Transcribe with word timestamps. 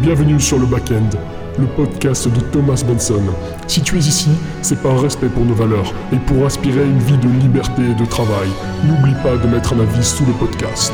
Bienvenue 0.00 0.40
sur 0.40 0.58
le 0.58 0.66
Backend, 0.66 1.10
le 1.58 1.66
podcast 1.66 2.28
de 2.28 2.40
Thomas 2.40 2.82
Benson. 2.86 3.22
Si 3.68 3.80
tu 3.80 3.96
es 3.96 4.00
ici, 4.00 4.30
c'est 4.60 4.82
par 4.82 5.00
respect 5.00 5.28
pour 5.28 5.44
nos 5.44 5.54
valeurs 5.54 5.94
et 6.12 6.16
pour 6.26 6.44
aspirer 6.44 6.80
à 6.80 6.84
une 6.84 6.98
vie 6.98 7.16
de 7.16 7.28
liberté 7.40 7.82
et 7.82 7.94
de 7.94 8.04
travail. 8.04 8.48
N'oublie 8.84 9.14
pas 9.22 9.36
de 9.36 9.46
mettre 9.46 9.72
un 9.72 9.80
avis 9.80 10.04
sous 10.04 10.26
le 10.26 10.32
podcast. 10.32 10.92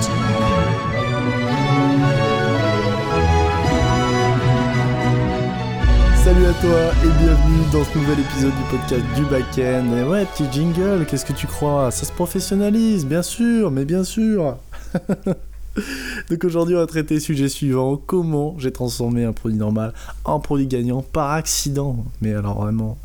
Salut 6.22 6.46
à 6.46 6.52
toi 6.52 6.92
et 7.02 7.24
bienvenue 7.24 7.64
dans 7.72 7.84
ce 7.84 7.98
nouvel 7.98 8.20
épisode 8.20 8.52
du 8.52 8.76
podcast 8.76 9.04
du 9.16 9.24
Backend. 9.24 9.96
Et 9.96 10.04
ouais, 10.04 10.26
petit 10.26 10.44
jingle, 10.52 11.06
qu'est-ce 11.06 11.24
que 11.24 11.32
tu 11.32 11.46
crois? 11.46 11.90
Ça 11.90 12.04
se 12.04 12.12
professionnalise, 12.12 13.06
bien 13.06 13.22
sûr, 13.22 13.70
mais 13.70 13.84
bien 13.84 14.04
sûr 14.04 14.56
Donc 16.30 16.44
aujourd'hui, 16.44 16.74
on 16.74 16.78
va 16.78 16.86
traiter 16.86 17.14
le 17.14 17.20
sujet 17.20 17.48
suivant 17.48 17.96
comment 17.96 18.56
j'ai 18.58 18.72
transformé 18.72 19.24
un 19.24 19.32
produit 19.32 19.58
normal 19.58 19.92
en 20.24 20.40
produit 20.40 20.66
gagnant 20.66 21.02
par 21.02 21.30
accident. 21.30 22.04
Mais 22.20 22.34
alors 22.34 22.62
vraiment, 22.62 22.98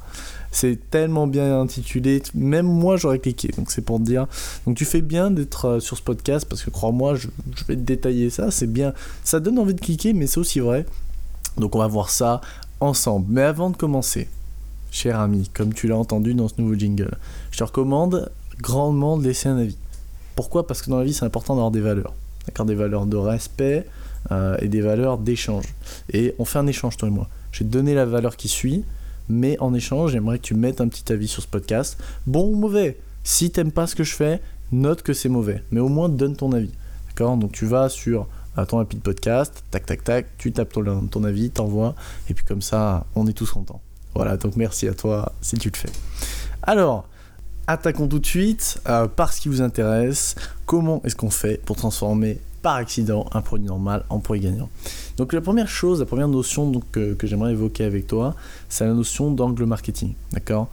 c'est 0.51 0.89
tellement 0.89 1.27
bien 1.27 1.59
intitulé, 1.59 2.23
même 2.33 2.65
moi 2.65 2.97
j'aurais 2.97 3.19
cliqué. 3.19 3.49
Donc 3.57 3.71
c'est 3.71 3.81
pour 3.81 3.99
te 3.99 4.03
dire. 4.03 4.27
Donc 4.65 4.77
tu 4.77 4.85
fais 4.85 5.01
bien 5.01 5.31
d'être 5.31 5.65
euh, 5.65 5.79
sur 5.79 5.97
ce 5.97 6.01
podcast 6.01 6.45
parce 6.49 6.63
que 6.63 6.69
crois-moi, 6.69 7.15
je, 7.15 7.27
je 7.55 7.63
vais 7.65 7.75
te 7.75 7.81
détailler 7.81 8.29
ça. 8.29 8.51
C'est 8.51 8.71
bien, 8.71 8.93
ça 9.23 9.39
donne 9.39 9.59
envie 9.59 9.75
de 9.75 9.81
cliquer, 9.81 10.13
mais 10.13 10.27
c'est 10.27 10.39
aussi 10.39 10.59
vrai. 10.59 10.85
Donc 11.57 11.75
on 11.75 11.79
va 11.79 11.87
voir 11.87 12.09
ça 12.09 12.41
ensemble. 12.79 13.27
Mais 13.29 13.43
avant 13.43 13.69
de 13.69 13.77
commencer, 13.77 14.27
cher 14.91 15.19
ami, 15.19 15.49
comme 15.53 15.73
tu 15.73 15.87
l'as 15.87 15.97
entendu 15.97 16.33
dans 16.33 16.47
ce 16.47 16.55
nouveau 16.57 16.75
jingle, 16.75 17.17
je 17.51 17.59
te 17.59 17.63
recommande 17.63 18.31
grandement 18.59 19.17
de 19.17 19.23
laisser 19.23 19.49
un 19.49 19.57
avis. 19.57 19.77
Pourquoi? 20.35 20.67
Parce 20.67 20.81
que 20.81 20.89
dans 20.89 20.97
la 20.97 21.05
vie, 21.05 21.13
c'est 21.13 21.25
important 21.25 21.55
d'avoir 21.55 21.71
des 21.71 21.81
valeurs. 21.81 22.13
D'accord 22.47 22.65
Des 22.65 22.75
valeurs 22.75 23.05
de 23.05 23.17
respect 23.17 23.85
euh, 24.31 24.57
et 24.59 24.67
des 24.67 24.81
valeurs 24.81 25.17
d'échange. 25.17 25.65
Et 26.11 26.35
on 26.39 26.45
fait 26.45 26.59
un 26.59 26.67
échange, 26.67 26.97
toi 26.97 27.07
et 27.07 27.11
moi. 27.11 27.27
Je 27.51 27.63
vais 27.63 27.69
donner 27.69 27.93
la 27.93 28.05
valeur 28.05 28.37
qui 28.37 28.47
suit, 28.47 28.83
mais 29.29 29.57
en 29.59 29.73
échange, 29.73 30.11
j'aimerais 30.11 30.37
que 30.37 30.43
tu 30.43 30.55
mettes 30.55 30.81
un 30.81 30.87
petit 30.87 31.11
avis 31.11 31.27
sur 31.27 31.41
ce 31.41 31.47
podcast. 31.47 31.97
Bon 32.27 32.47
ou 32.47 32.55
mauvais 32.55 32.97
Si 33.23 33.51
t'aimes 33.51 33.71
pas 33.71 33.87
ce 33.87 33.95
que 33.95 34.03
je 34.03 34.13
fais, 34.13 34.41
note 34.71 35.01
que 35.01 35.13
c'est 35.13 35.29
mauvais. 35.29 35.63
Mais 35.71 35.79
au 35.79 35.89
moins, 35.89 36.09
donne 36.09 36.35
ton 36.35 36.51
avis. 36.51 36.71
D'accord? 37.07 37.37
Donc 37.37 37.51
tu 37.51 37.65
vas 37.65 37.89
sur 37.89 38.27
ton 38.63 38.79
appli 38.79 38.97
de 38.97 39.03
podcast, 39.03 39.63
tac 39.69 39.85
tac 39.85 40.03
tac, 40.03 40.27
tu 40.37 40.53
tapes 40.53 40.71
ton, 40.71 41.07
ton 41.07 41.23
avis, 41.25 41.49
t'envoies, 41.49 41.93
et 42.29 42.33
puis 42.33 42.45
comme 42.45 42.61
ça, 42.61 43.05
on 43.15 43.27
est 43.27 43.33
tous 43.33 43.51
contents. 43.51 43.81
Voilà, 44.13 44.37
donc 44.37 44.55
merci 44.55 44.87
à 44.87 44.93
toi 44.93 45.33
si 45.41 45.57
tu 45.57 45.69
le 45.69 45.75
fais. 45.75 45.89
Alors, 46.63 47.09
attaquons 47.67 48.07
tout 48.07 48.19
de 48.19 48.25
suite 48.25 48.79
euh, 48.87 49.07
par 49.07 49.33
ce 49.33 49.41
qui 49.41 49.49
vous 49.49 49.61
intéresse. 49.61 50.35
Comment 50.65 51.01
est-ce 51.03 51.15
qu'on 51.15 51.29
fait 51.29 51.61
pour 51.65 51.75
transformer 51.75 52.39
par 52.61 52.75
accident 52.75 53.27
un 53.33 53.41
produit 53.41 53.67
normal 53.67 54.05
en 54.09 54.19
produit 54.19 54.43
gagnant 54.43 54.69
Donc 55.17 55.33
la 55.33 55.41
première 55.41 55.67
chose, 55.67 55.99
la 55.99 56.07
première 56.07 56.27
notion 56.27 56.71
que, 56.91 57.15
j'aimerais 57.21 57.51
évoquer 57.51 57.83
avec 57.83 58.07
toi, 58.07 58.35
c'est 58.69 58.87
la 58.87 58.93
notion 58.93 59.29
d'angle 59.29 59.65
marketing. 59.65 60.15
D'accord? 60.31 60.69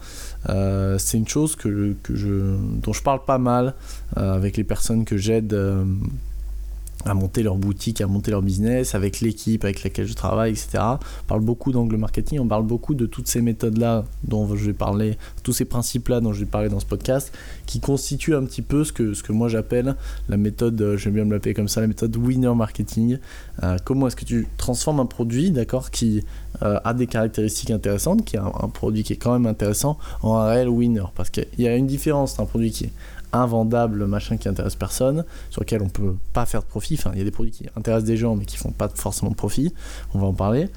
Euh, 0.48 0.96
C'est 0.98 1.18
une 1.18 1.28
chose 1.28 1.54
dont 1.62 2.92
je 2.92 3.02
parle 3.02 3.22
pas 3.26 3.36
mal 3.36 3.74
euh, 4.16 4.32
avec 4.32 4.56
les 4.56 4.64
personnes 4.64 5.04
que 5.04 5.18
j'aide 5.18 5.54
à 7.04 7.14
monter 7.14 7.42
leur 7.42 7.56
boutique, 7.56 8.00
à 8.00 8.06
monter 8.06 8.30
leur 8.30 8.42
business, 8.42 8.94
avec 8.94 9.20
l'équipe 9.20 9.64
avec 9.64 9.82
laquelle 9.82 10.06
je 10.06 10.14
travaille, 10.14 10.52
etc. 10.52 10.78
On 10.82 10.98
parle 11.26 11.40
beaucoup 11.40 11.72
d'angle 11.72 11.96
marketing, 11.96 12.40
on 12.40 12.46
parle 12.46 12.64
beaucoup 12.64 12.94
de 12.94 13.06
toutes 13.06 13.28
ces 13.28 13.40
méthodes-là 13.40 14.04
dont 14.24 14.46
je 14.54 14.66
vais 14.66 14.72
parler, 14.72 15.18
tous 15.42 15.52
ces 15.52 15.64
principes-là 15.64 16.20
dont 16.20 16.32
je 16.32 16.40
vais 16.40 16.46
parler 16.46 16.68
dans 16.68 16.80
ce 16.80 16.86
podcast, 16.86 17.32
qui 17.66 17.80
constituent 17.80 18.34
un 18.34 18.44
petit 18.44 18.62
peu 18.62 18.84
ce 18.84 18.92
que, 18.92 19.14
ce 19.14 19.22
que 19.22 19.32
moi 19.32 19.48
j'appelle 19.48 19.96
la 20.28 20.36
méthode, 20.36 20.80
euh, 20.80 20.96
j'aime 20.96 21.14
bien 21.14 21.24
me 21.24 21.32
l'appeler 21.32 21.54
comme 21.54 21.68
ça, 21.68 21.80
la 21.80 21.86
méthode 21.86 22.16
winner 22.16 22.54
marketing. 22.54 23.18
Euh, 23.62 23.76
comment 23.84 24.06
est-ce 24.06 24.16
que 24.16 24.24
tu 24.24 24.46
transformes 24.56 25.00
un 25.00 25.06
produit, 25.06 25.50
d'accord, 25.50 25.90
qui 25.90 26.24
euh, 26.62 26.78
a 26.84 26.94
des 26.94 27.06
caractéristiques 27.06 27.70
intéressantes, 27.70 28.24
qui 28.24 28.36
est 28.36 28.40
un, 28.40 28.52
un, 28.60 28.68
produit 28.68 29.02
qui 29.02 29.14
est 29.14 29.16
quand 29.16 29.32
même 29.32 29.46
intéressant, 29.46 29.98
en 30.22 30.36
un 30.36 30.46
réel 30.46 30.68
winner? 30.68 31.04
Parce 31.14 31.30
qu'il 31.30 31.46
y 31.58 31.66
a 31.66 31.76
une 31.76 31.86
différence 31.86 32.36
d'un 32.36 32.46
produit 32.46 32.70
qui 32.70 32.84
est 32.84 32.92
invendable, 33.32 34.06
machin 34.06 34.36
qui 34.36 34.48
intéresse 34.48 34.76
personne, 34.76 35.24
sur 35.50 35.62
lequel 35.62 35.82
on 35.82 35.88
peut 35.88 36.14
pas 36.32 36.46
faire 36.46 36.62
de 36.62 36.66
profit. 36.66 36.94
Enfin, 36.98 37.10
il 37.14 37.18
y 37.18 37.22
a 37.22 37.24
des 37.24 37.30
produits 37.30 37.52
qui 37.52 37.66
intéressent 37.76 38.06
des 38.06 38.16
gens 38.16 38.36
mais 38.36 38.44
qui 38.44 38.56
font 38.56 38.70
pas 38.70 38.88
forcément 38.88 39.30
de 39.30 39.36
profit. 39.36 39.72
On 40.14 40.18
va 40.18 40.26
en 40.26 40.32
parler. 40.32 40.68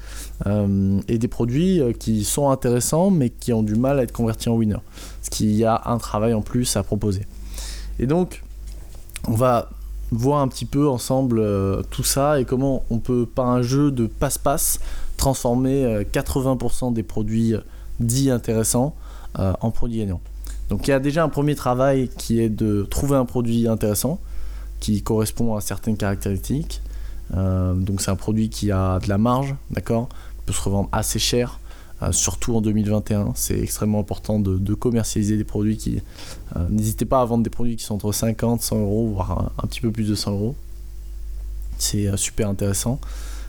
Euh, 0.46 1.00
et 1.08 1.18
des 1.18 1.28
produits 1.28 1.80
euh, 1.80 1.92
qui 1.92 2.24
sont 2.24 2.50
intéressants 2.50 3.10
mais 3.10 3.30
qui 3.30 3.52
ont 3.52 3.62
du 3.62 3.74
mal 3.74 3.98
à 3.98 4.02
être 4.02 4.12
convertis 4.12 4.48
en 4.48 4.54
winner. 4.54 4.78
Parce 5.20 5.30
qu'il 5.30 5.52
y 5.52 5.64
a 5.64 5.82
un 5.86 5.98
travail 5.98 6.34
en 6.34 6.42
plus 6.42 6.76
à 6.76 6.82
proposer. 6.82 7.22
Et 7.98 8.06
donc, 8.06 8.42
on 9.28 9.34
va 9.34 9.70
voir 10.12 10.40
un 10.40 10.48
petit 10.48 10.66
peu 10.66 10.88
ensemble 10.88 11.40
euh, 11.40 11.82
tout 11.90 12.04
ça 12.04 12.40
et 12.40 12.44
comment 12.44 12.84
on 12.90 12.98
peut, 12.98 13.26
par 13.26 13.48
un 13.48 13.62
jeu 13.62 13.90
de 13.90 14.06
passe-passe, 14.06 14.80
transformer 15.16 15.84
euh, 15.84 16.04
80% 16.04 16.92
des 16.92 17.02
produits 17.02 17.54
dits 18.00 18.30
intéressants 18.30 18.94
en 19.38 19.70
produits 19.70 19.98
gagnants. 19.98 20.22
Donc 20.68 20.88
il 20.88 20.90
y 20.90 20.94
a 20.94 21.00
déjà 21.00 21.22
un 21.22 21.28
premier 21.28 21.54
travail 21.54 22.08
qui 22.18 22.40
est 22.40 22.48
de 22.48 22.86
trouver 22.90 23.16
un 23.16 23.24
produit 23.24 23.68
intéressant 23.68 24.18
qui 24.80 25.02
correspond 25.02 25.54
à 25.54 25.60
certaines 25.60 25.96
caractéristiques. 25.96 26.82
Euh, 27.34 27.74
donc 27.74 28.00
c'est 28.00 28.10
un 28.10 28.16
produit 28.16 28.48
qui 28.48 28.70
a 28.70 28.98
de 28.98 29.08
la 29.08 29.18
marge, 29.18 29.54
d'accord, 29.70 30.08
qui 30.08 30.46
peut 30.46 30.52
se 30.52 30.62
revendre 30.62 30.88
assez 30.92 31.18
cher, 31.18 31.60
euh, 32.02 32.12
surtout 32.12 32.56
en 32.56 32.60
2021. 32.60 33.32
C'est 33.34 33.58
extrêmement 33.58 34.00
important 34.00 34.38
de, 34.38 34.58
de, 34.58 34.74
commercialiser 34.74 35.36
des 35.36 35.44
produits 35.44 35.76
qui... 35.76 36.00
Euh, 36.56 36.66
N'hésitez 36.68 37.04
pas 37.04 37.20
à 37.20 37.24
vendre 37.24 37.42
des 37.42 37.50
produits 37.50 37.76
qui 37.76 37.84
sont 37.84 37.94
entre 37.94 38.12
50, 38.12 38.60
100 38.60 38.80
euros, 38.80 39.08
voire 39.08 39.52
un, 39.58 39.66
petit 39.66 39.80
peu 39.80 39.90
plus 39.90 40.08
de 40.08 40.14
100 40.14 40.32
euros. 40.32 40.54
C'est 41.78 42.16
super 42.16 42.48
intéressant. 42.48 43.00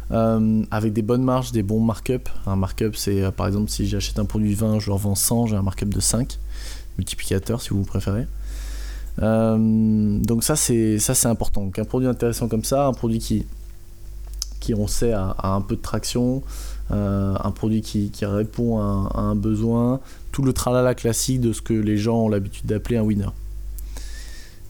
Avec 0.10 0.94
des 0.94 1.02
bonnes 1.02 1.24
marges, 1.24 1.52
des 1.52 1.64
bons 1.64 1.82
markups. 1.82 2.30
Un 2.46 2.56
markup, 2.56 2.96
c'est 2.96 3.30
par 3.32 3.48
exemple 3.48 3.70
si 3.70 3.88
j'achète 3.88 4.20
un 4.20 4.26
produit 4.26 4.54
20, 4.54 4.80
je 4.80 4.88
le 4.88 4.94
revends 4.94 5.16
100, 5.16 5.48
j'ai 5.48 5.56
un 5.56 5.62
markup 5.62 5.90
de 5.90 6.00
5 6.00 6.40
multiplicateur 6.98 7.62
si 7.62 7.70
vous 7.70 7.84
préférez. 7.84 8.28
Euh, 9.22 10.20
donc 10.20 10.44
ça 10.44 10.56
c'est 10.56 11.00
ça 11.00 11.30
important. 11.30 11.70
Un 11.78 11.86
produit 11.86 12.08
intéressant 12.08 12.48
comme 12.48 12.64
ça, 12.64 12.86
un 12.86 12.94
produit 12.94 13.20
qui 13.20 13.46
on 14.76 14.88
sait 14.88 15.14
a, 15.14 15.36
un 15.44 15.62
peu 15.62 15.78
de 15.78 15.82
traction, 15.82 16.44
euh, 16.92 17.36
un 17.42 17.52
produit 17.52 17.82
qui, 17.82 18.12
répond 18.26 18.80
à, 18.80 19.18
un 19.18 19.36
besoin, 19.36 20.02
tout 20.34 20.44
le 20.44 20.52
tralala 20.52 20.94
classique 20.94 21.40
de 21.40 21.54
ce 21.54 21.62
que 21.62 21.74
les 21.74 21.98
gens 21.98 22.24
ont 22.24 22.30
l'habitude 22.30 22.66
d'appeler 22.66 22.98
un 22.98 23.04
winner, 23.04 23.30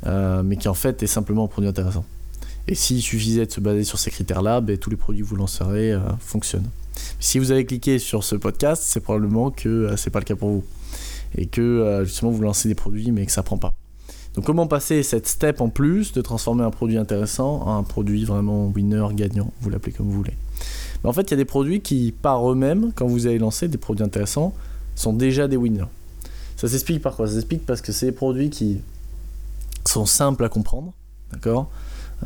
euh, 0.06 0.44
mais 0.44 0.56
qui 0.58 0.68
en 0.68 0.76
fait 0.76 1.02
est 1.02 1.08
simplement 1.08 1.46
un 1.46 1.48
produit 1.48 1.68
intéressant. 1.68 2.06
Et 2.68 2.76
s'il 2.76 3.02
suffisait 3.02 3.46
de 3.48 3.52
se 3.52 3.60
baser 3.60 3.84
sur 3.84 3.98
ces 3.98 4.12
critères-là, 4.12 4.62
ben, 4.62 4.78
tous 4.78 4.92
les 4.92 4.98
produits 4.98 5.24
que 5.24 5.28
vous 5.28 5.38
lancerez 5.38 5.98
fonctionnent. 6.20 6.70
Si 7.20 7.40
vous 7.40 7.52
avez 7.52 7.66
cliqué 7.66 7.98
sur 7.98 8.24
ce 8.24 8.36
podcast, 8.36 8.84
c'est 8.86 9.00
probablement 9.00 9.52
que 9.52 9.96
c'est 9.98 10.10
pas 10.10 10.20
le 10.20 10.26
cas 10.26 10.36
pour 10.36 10.50
vous 10.50 10.64
et 11.38 11.46
que 11.46 11.62
euh, 11.62 12.06
justement 12.06 12.32
vous 12.32 12.42
lancez 12.42 12.68
des 12.68 12.76
produits 12.76 13.12
mais 13.12 13.26
que 13.26 13.32
ça 13.32 13.44
prend 13.44 13.58
pas. 13.58 13.74
Donc 14.36 14.46
comment 14.46 14.68
passer 14.68 15.02
cette 15.02 15.28
step 15.28 15.62
en 15.62 15.70
plus 15.70 16.14
de 16.14 16.22
transformer 16.22 16.64
un 16.64 16.70
produit 16.70 16.98
intéressant 16.98 17.64
en 17.64 17.78
un 17.78 17.84
produit 17.84 18.24
vraiment 18.24 18.68
winner, 18.68 19.08
gagnant, 19.14 19.52
vous 19.62 19.70
l'appelez 19.70 19.94
comme 19.94 20.08
vous 20.08 20.18
voulez. 20.18 20.36
Mais 21.04 21.10
en 21.10 21.14
fait, 21.14 21.24
il 21.24 21.32
y 21.32 21.34
a 21.34 21.38
des 21.38 21.46
produits 21.46 21.82
qui 21.82 22.12
par 22.12 22.52
eux-mêmes, 22.52 22.92
quand 22.94 23.08
vous 23.08 23.28
allez 23.28 23.40
lancer 23.40 23.68
des 23.68 23.78
produits 23.78 24.06
intéressants, 24.06 24.54
sont 24.96 25.14
déjà 25.14 25.48
des 25.48 25.58
winners. 25.58 25.86
Ça 26.56 26.68
s'explique 26.68 27.02
par 27.02 27.16
quoi? 27.16 27.28
Ça 27.28 27.34
s'explique 27.34 27.66
parce 27.66 27.82
que 27.82 27.92
c'est 27.92 28.08
des 28.08 28.12
produits 28.12 28.50
qui 28.50 28.80
sont 29.86 30.06
simples 30.06 30.44
à 30.44 30.50
comprendre, 30.50 30.94
d'accord? 31.32 31.70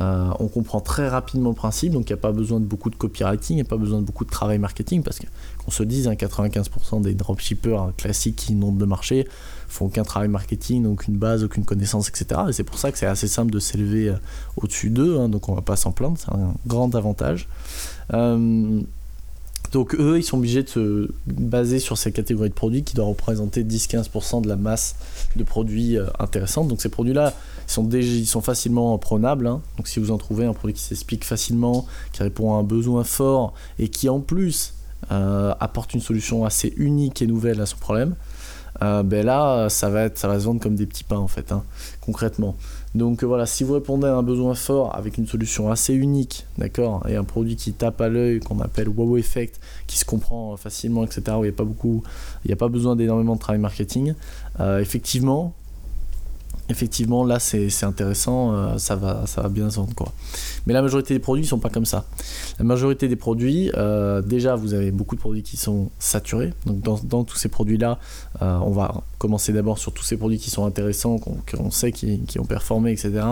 Euh, 0.00 0.30
on 0.38 0.48
comprend 0.48 0.80
très 0.80 1.08
rapidement 1.08 1.50
le 1.50 1.54
principe, 1.54 1.92
donc 1.92 2.08
il 2.08 2.12
n'y 2.12 2.18
a 2.18 2.22
pas 2.22 2.32
besoin 2.32 2.60
de 2.60 2.64
beaucoup 2.64 2.88
de 2.88 2.96
copywriting, 2.96 3.56
il 3.56 3.60
n'y 3.60 3.66
a 3.66 3.68
pas 3.68 3.76
besoin 3.76 4.00
de 4.00 4.04
beaucoup 4.04 4.24
de 4.24 4.30
travail 4.30 4.58
marketing, 4.58 5.02
parce 5.02 5.18
qu'on 5.18 5.70
se 5.70 5.82
dise, 5.82 6.08
hein, 6.08 6.14
95% 6.14 7.02
des 7.02 7.14
dropshippers 7.14 7.92
classiques 7.96 8.36
qui 8.36 8.52
inondent 8.52 8.80
le 8.80 8.86
marché 8.86 9.28
font 9.68 9.86
aucun 9.86 10.02
travail 10.02 10.28
marketing, 10.28 10.86
aucune 10.86 11.16
base, 11.16 11.44
aucune 11.44 11.64
connaissance, 11.64 12.08
etc. 12.08 12.42
Et 12.48 12.52
c'est 12.52 12.64
pour 12.64 12.78
ça 12.78 12.90
que 12.92 12.98
c'est 12.98 13.06
assez 13.06 13.28
simple 13.28 13.50
de 13.50 13.58
s'élever 13.58 14.08
euh, 14.08 14.16
au-dessus 14.56 14.90
d'eux, 14.90 15.18
hein, 15.18 15.28
donc 15.28 15.48
on 15.48 15.54
va 15.54 15.62
pas 15.62 15.76
s'en 15.76 15.92
plaindre, 15.92 16.16
c'est 16.18 16.32
un 16.32 16.54
grand 16.66 16.94
avantage. 16.94 17.48
Euh, 18.14 18.80
donc 19.72 19.94
eux, 19.94 20.18
ils 20.18 20.22
sont 20.22 20.36
obligés 20.36 20.62
de 20.62 20.68
se 20.68 21.10
baser 21.26 21.78
sur 21.78 21.96
ces 21.96 22.12
catégories 22.12 22.50
de 22.50 22.54
produits 22.54 22.84
qui 22.84 22.94
doivent 22.94 23.08
représenter 23.08 23.64
10-15% 23.64 24.42
de 24.42 24.48
la 24.48 24.56
masse 24.56 24.96
de 25.34 25.44
produits 25.44 25.96
euh, 25.96 26.06
intéressants. 26.18 26.64
Donc 26.64 26.82
ces 26.82 26.90
produits-là, 26.90 27.32
ils 27.66 27.72
sont, 27.72 27.82
déjà, 27.82 28.40
facilement 28.42 28.96
prenables. 28.98 29.46
Hein. 29.46 29.62
Donc 29.78 29.88
si 29.88 29.98
vous 29.98 30.10
en 30.10 30.18
trouvez 30.18 30.44
un 30.44 30.52
produit 30.52 30.74
qui 30.74 30.82
s'explique 30.82 31.24
facilement, 31.24 31.86
qui 32.12 32.22
répond 32.22 32.54
à 32.54 32.58
un 32.58 32.62
besoin 32.62 33.02
fort 33.02 33.54
et 33.78 33.88
qui 33.88 34.10
en 34.10 34.20
plus 34.20 34.74
euh, 35.10 35.54
apporte 35.58 35.94
une 35.94 36.02
solution 36.02 36.44
assez 36.44 36.74
unique 36.76 37.22
et 37.22 37.26
nouvelle 37.26 37.60
à 37.62 37.66
son 37.66 37.78
problème, 37.78 38.14
euh, 38.82 39.02
ben 39.02 39.24
là, 39.24 39.68
ça 39.70 39.88
va, 39.88 40.02
être, 40.02 40.18
se 40.18 40.26
vendre 40.26 40.60
comme 40.60 40.74
des 40.74 40.86
petits 40.86 41.04
pains 41.04 41.18
en 41.18 41.28
fait, 41.28 41.50
hein, 41.50 41.64
concrètement. 42.02 42.56
Donc 42.94 43.24
voilà, 43.24 43.46
si 43.46 43.64
vous 43.64 43.72
répondez 43.72 44.06
à 44.06 44.14
un 44.14 44.22
besoin 44.22 44.54
fort 44.54 44.94
avec 44.94 45.16
une 45.16 45.26
solution 45.26 45.70
assez 45.70 45.94
unique, 45.94 46.46
d'accord, 46.58 47.06
et 47.08 47.16
un 47.16 47.24
produit 47.24 47.56
qui 47.56 47.72
tape 47.72 48.00
à 48.02 48.08
l'œil, 48.08 48.40
qu'on 48.40 48.60
appelle 48.60 48.88
wow 48.88 49.16
effect, 49.16 49.60
qui 49.86 49.98
se 49.98 50.04
comprend 50.04 50.56
facilement, 50.58 51.02
etc., 51.02 51.22
où 51.38 51.44
il 51.44 51.48
n'y 51.48 51.48
a 51.48 51.56
pas 51.56 51.64
beaucoup, 51.64 52.02
il 52.44 52.48
n'y 52.48 52.52
a 52.52 52.56
pas 52.56 52.68
besoin 52.68 52.94
d'énormément 52.94 53.34
de 53.34 53.40
travail 53.40 53.60
marketing, 53.60 54.14
euh, 54.60 54.78
effectivement, 54.80 55.54
effectivement 56.72 57.24
là 57.24 57.38
c'est 57.38 57.84
intéressant, 57.84 58.52
euh, 58.52 58.78
ça, 58.78 58.96
va, 58.96 59.26
ça 59.26 59.42
va 59.42 59.48
bien 59.48 59.70
se 59.70 59.76
vendre 59.76 59.94
quoi. 59.94 60.12
Mais 60.66 60.72
la 60.72 60.82
majorité 60.82 61.14
des 61.14 61.20
produits 61.20 61.46
sont 61.46 61.58
pas 61.58 61.68
comme 61.68 61.86
ça. 61.86 62.04
La 62.58 62.64
majorité 62.64 63.06
des 63.06 63.16
produits, 63.16 63.70
euh, 63.76 64.20
déjà 64.20 64.56
vous 64.56 64.74
avez 64.74 64.90
beaucoup 64.90 65.14
de 65.14 65.20
produits 65.20 65.42
qui 65.42 65.56
sont 65.56 65.90
saturés. 65.98 66.52
Donc 66.66 67.06
dans, 67.06 67.24
tous 67.24 67.36
ces 67.36 67.48
produits 67.48 67.78
là, 67.78 67.98
euh, 68.40 68.58
on 68.58 68.70
va 68.70 69.02
commencer 69.18 69.52
d'abord 69.52 69.78
sur 69.78 69.92
tous 69.92 70.02
ces 70.02 70.16
produits 70.16 70.38
qui 70.38 70.50
sont 70.50 70.66
intéressants, 70.66 71.18
qu'on 71.18 71.70
sait 71.70 71.92
qui, 71.92 72.20
qui, 72.20 72.40
ont 72.40 72.44
performé, 72.44 72.92
etc. 72.92 73.22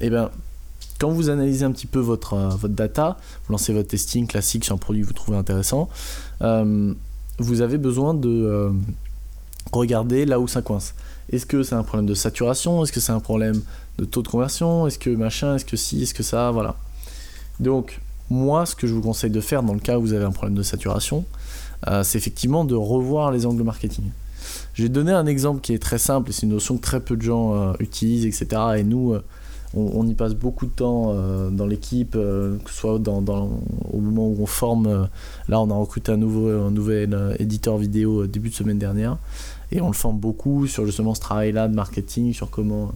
et 0.00 0.10
bien 0.10 0.30
quand 0.98 1.10
vous 1.10 1.30
analysez 1.30 1.64
un 1.64 1.72
petit 1.72 1.88
peu 1.88 1.98
votre, 1.98 2.36
votre 2.36 2.74
data, 2.74 3.16
vous 3.44 3.52
lancez 3.52 3.72
votre 3.72 3.88
testing 3.88 4.28
classique 4.28 4.64
sur 4.64 4.76
un 4.76 4.78
produit 4.78 5.02
que 5.02 5.08
vous 5.08 5.12
trouvez 5.12 5.36
intéressant, 5.36 5.88
vous 6.40 7.60
avez 7.60 7.78
besoin 7.78 8.14
de 8.14 8.72
regarder 9.72 10.26
là 10.26 10.40
où 10.40 10.48
ça 10.48 10.62
coince. 10.62 10.94
Est-ce 11.30 11.46
que 11.46 11.62
c'est 11.62 11.74
un 11.74 11.82
problème 11.82 12.06
de 12.06 12.14
saturation? 12.14 12.82
Est-ce 12.84 12.92
que 12.92 13.00
c'est 13.00 13.12
un 13.12 13.20
problème 13.20 13.62
de 13.98 14.04
taux 14.04 14.22
de 14.22 14.28
conversion? 14.28 14.86
Est-ce 14.86 14.98
que 14.98 15.10
machin? 15.10 15.56
Est-ce 15.56 15.64
que 15.64 15.76
si 15.76 16.02
Est-ce 16.02 16.14
que 16.14 16.22
ça? 16.22 16.50
Voilà. 16.50 16.76
Donc, 17.60 18.00
moi, 18.30 18.66
ce 18.66 18.74
que 18.74 18.86
je 18.86 18.94
vous 18.94 19.00
conseille 19.02 19.30
de 19.30 19.40
faire 19.40 19.62
dans 19.62 19.74
le 19.74 19.80
cas 19.80 19.98
où 19.98 20.02
vous 20.02 20.12
avez 20.12 20.24
un 20.24 20.30
problème 20.30 20.56
de 20.56 20.62
saturation, 20.62 21.24
euh, 21.88 22.02
c'est 22.02 22.18
effectivement 22.18 22.64
de 22.64 22.74
revoir 22.74 23.30
les 23.30 23.46
angles 23.46 23.62
marketing. 23.62 24.04
Je 24.74 24.84
vais 24.84 24.88
donner 24.88 25.12
un 25.12 25.26
exemple 25.26 25.60
qui 25.60 25.72
est 25.72 25.78
très 25.82 25.98
simple 25.98 26.30
et 26.30 26.32
c'est 26.32 26.42
une 26.42 26.52
notion 26.52 26.76
que 26.76 26.82
très 26.82 27.00
peu 27.00 27.16
de 27.16 27.22
gens 27.22 27.54
euh, 27.54 27.72
utilisent, 27.78 28.26
etc. 28.26 28.62
Et 28.78 28.84
nous, 28.84 29.12
euh, 29.12 29.22
on, 29.74 30.06
y 30.06 30.14
passe 30.14 30.34
beaucoup 30.34 30.66
de 30.66 30.70
temps 30.70 31.14
dans 31.50 31.64
l'équipe, 31.64 32.10
que 32.10 32.58
ce 32.66 32.74
soit 32.74 32.98
dans, 32.98 33.22
au 33.90 33.98
moment 34.00 34.26
où 34.28 34.36
on 34.38 34.44
forme. 34.44 35.08
là, 35.48 35.60
on 35.62 35.70
a 35.70 35.74
recruté 35.74 36.12
un, 36.12 36.18
nouveau, 36.18 36.50
un 36.50 36.70
nouvel 36.70 37.34
éditeur 37.38 37.78
vidéo 37.78 38.26
début 38.26 38.50
de 38.50 38.54
semaine 38.54 38.78
dernière. 38.78 39.16
Et 39.72 39.80
on 39.80 39.88
le 39.88 39.94
forme 39.94 40.18
beaucoup 40.18 40.66
sur 40.66 40.84
justement 40.84 41.14
ce 41.14 41.20
travail-là 41.20 41.66
de 41.66 41.74
marketing, 41.74 42.34
sur 42.34 42.50
comment 42.50 42.92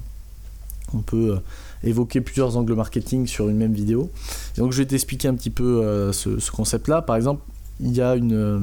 on 0.95 0.99
peut 0.99 1.33
euh, 1.33 1.89
évoquer 1.89 2.21
plusieurs 2.21 2.57
angles 2.57 2.75
marketing 2.75 3.27
sur 3.27 3.49
une 3.49 3.57
même 3.57 3.73
vidéo. 3.73 4.11
donc 4.57 4.73
je 4.73 4.79
vais 4.79 4.87
t'expliquer 4.87 5.27
un 5.27 5.35
petit 5.35 5.51
peu 5.51 5.83
euh, 5.83 6.13
ce, 6.13 6.51
concept-là. 6.51 7.03
Par 7.03 7.17
exemple, 7.17 7.43
il 7.81 7.93
y 7.93 8.03
a 8.03 8.15
une, 8.15 8.35
euh, 8.35 8.61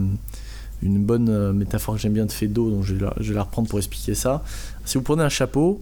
bonne 0.84 1.54
métaphore 1.54 1.96
que 1.96 2.02
j'aime 2.02 2.14
bien 2.14 2.26
de 2.26 2.32
Fedo, 2.32 2.70
donc 2.70 2.84
je 2.84 2.94
vais, 2.94 3.04
la, 3.04 3.14
je 3.20 3.30
vais, 3.30 3.36
la, 3.36 3.44
reprendre 3.44 3.68
pour 3.68 3.80
expliquer 3.80 4.14
ça. 4.14 4.44
Si 4.86 4.98
vous 4.98 5.04
prenez 5.04 5.24
un 5.24 5.30
chapeau, 5.30 5.82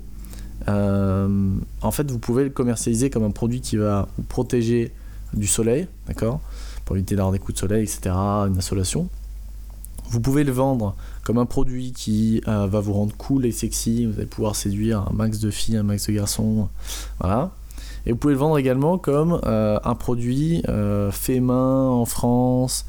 en 0.68 1.92
fait 1.92 2.10
vous 2.10 2.19
pouvez 2.19 2.45
le 2.45 2.50
commercialiser 2.50 3.10
comme 3.10 3.24
un 3.24 3.31
produit 3.31 3.62
qui 3.62 3.75
va 3.75 4.07
vous 4.18 4.24
protéger 4.24 4.94
du 5.34 5.48
soleil, 5.48 5.88
d'accord? 6.07 6.39
Pour 6.86 6.95
éviter 6.95 7.16
d'avoir 7.16 7.34
des 7.34 7.39
coups 7.39 7.56
de 7.56 7.60
soleil, 7.60 7.84
etc., 7.84 8.16
une 8.16 8.57
insolation. 8.57 9.10
Vous 10.12 10.19
pouvez 10.19 10.44
le 10.44 10.52
vendre 10.52 10.94
comme 11.24 11.38
un 11.38 11.46
produit 11.46 11.94
qui 11.94 12.42
euh, 12.46 12.68
va 12.68 12.81
vous 12.81 12.92
rendre 12.92 13.16
cool 13.16 13.46
et 13.46 13.54
sexy. 13.54 14.06
Vous 14.06 14.18
allez 14.18 14.25
pouvoir 14.25 14.58
séduire 14.58 15.08
un 15.10 15.13
max 15.13 15.40
de 15.40 15.50
filles, 15.50 15.78
un 15.78 15.84
max 15.84 16.08
de 16.08 16.12
garçons. 16.12 16.68
Voilà. 17.22 17.52
Et 18.06 18.12
vous 18.12 18.18
pouvez 18.18 18.34
le 18.34 18.40
vendre 18.40 18.58
également 18.58 18.98
comme 18.98 19.40
euh, 19.46 19.80
un 19.86 19.96
produit 19.96 20.63
euh, 20.68 21.12
fait 21.12 21.40
main 21.40 21.88
en 21.88 22.04
France, 22.04 22.86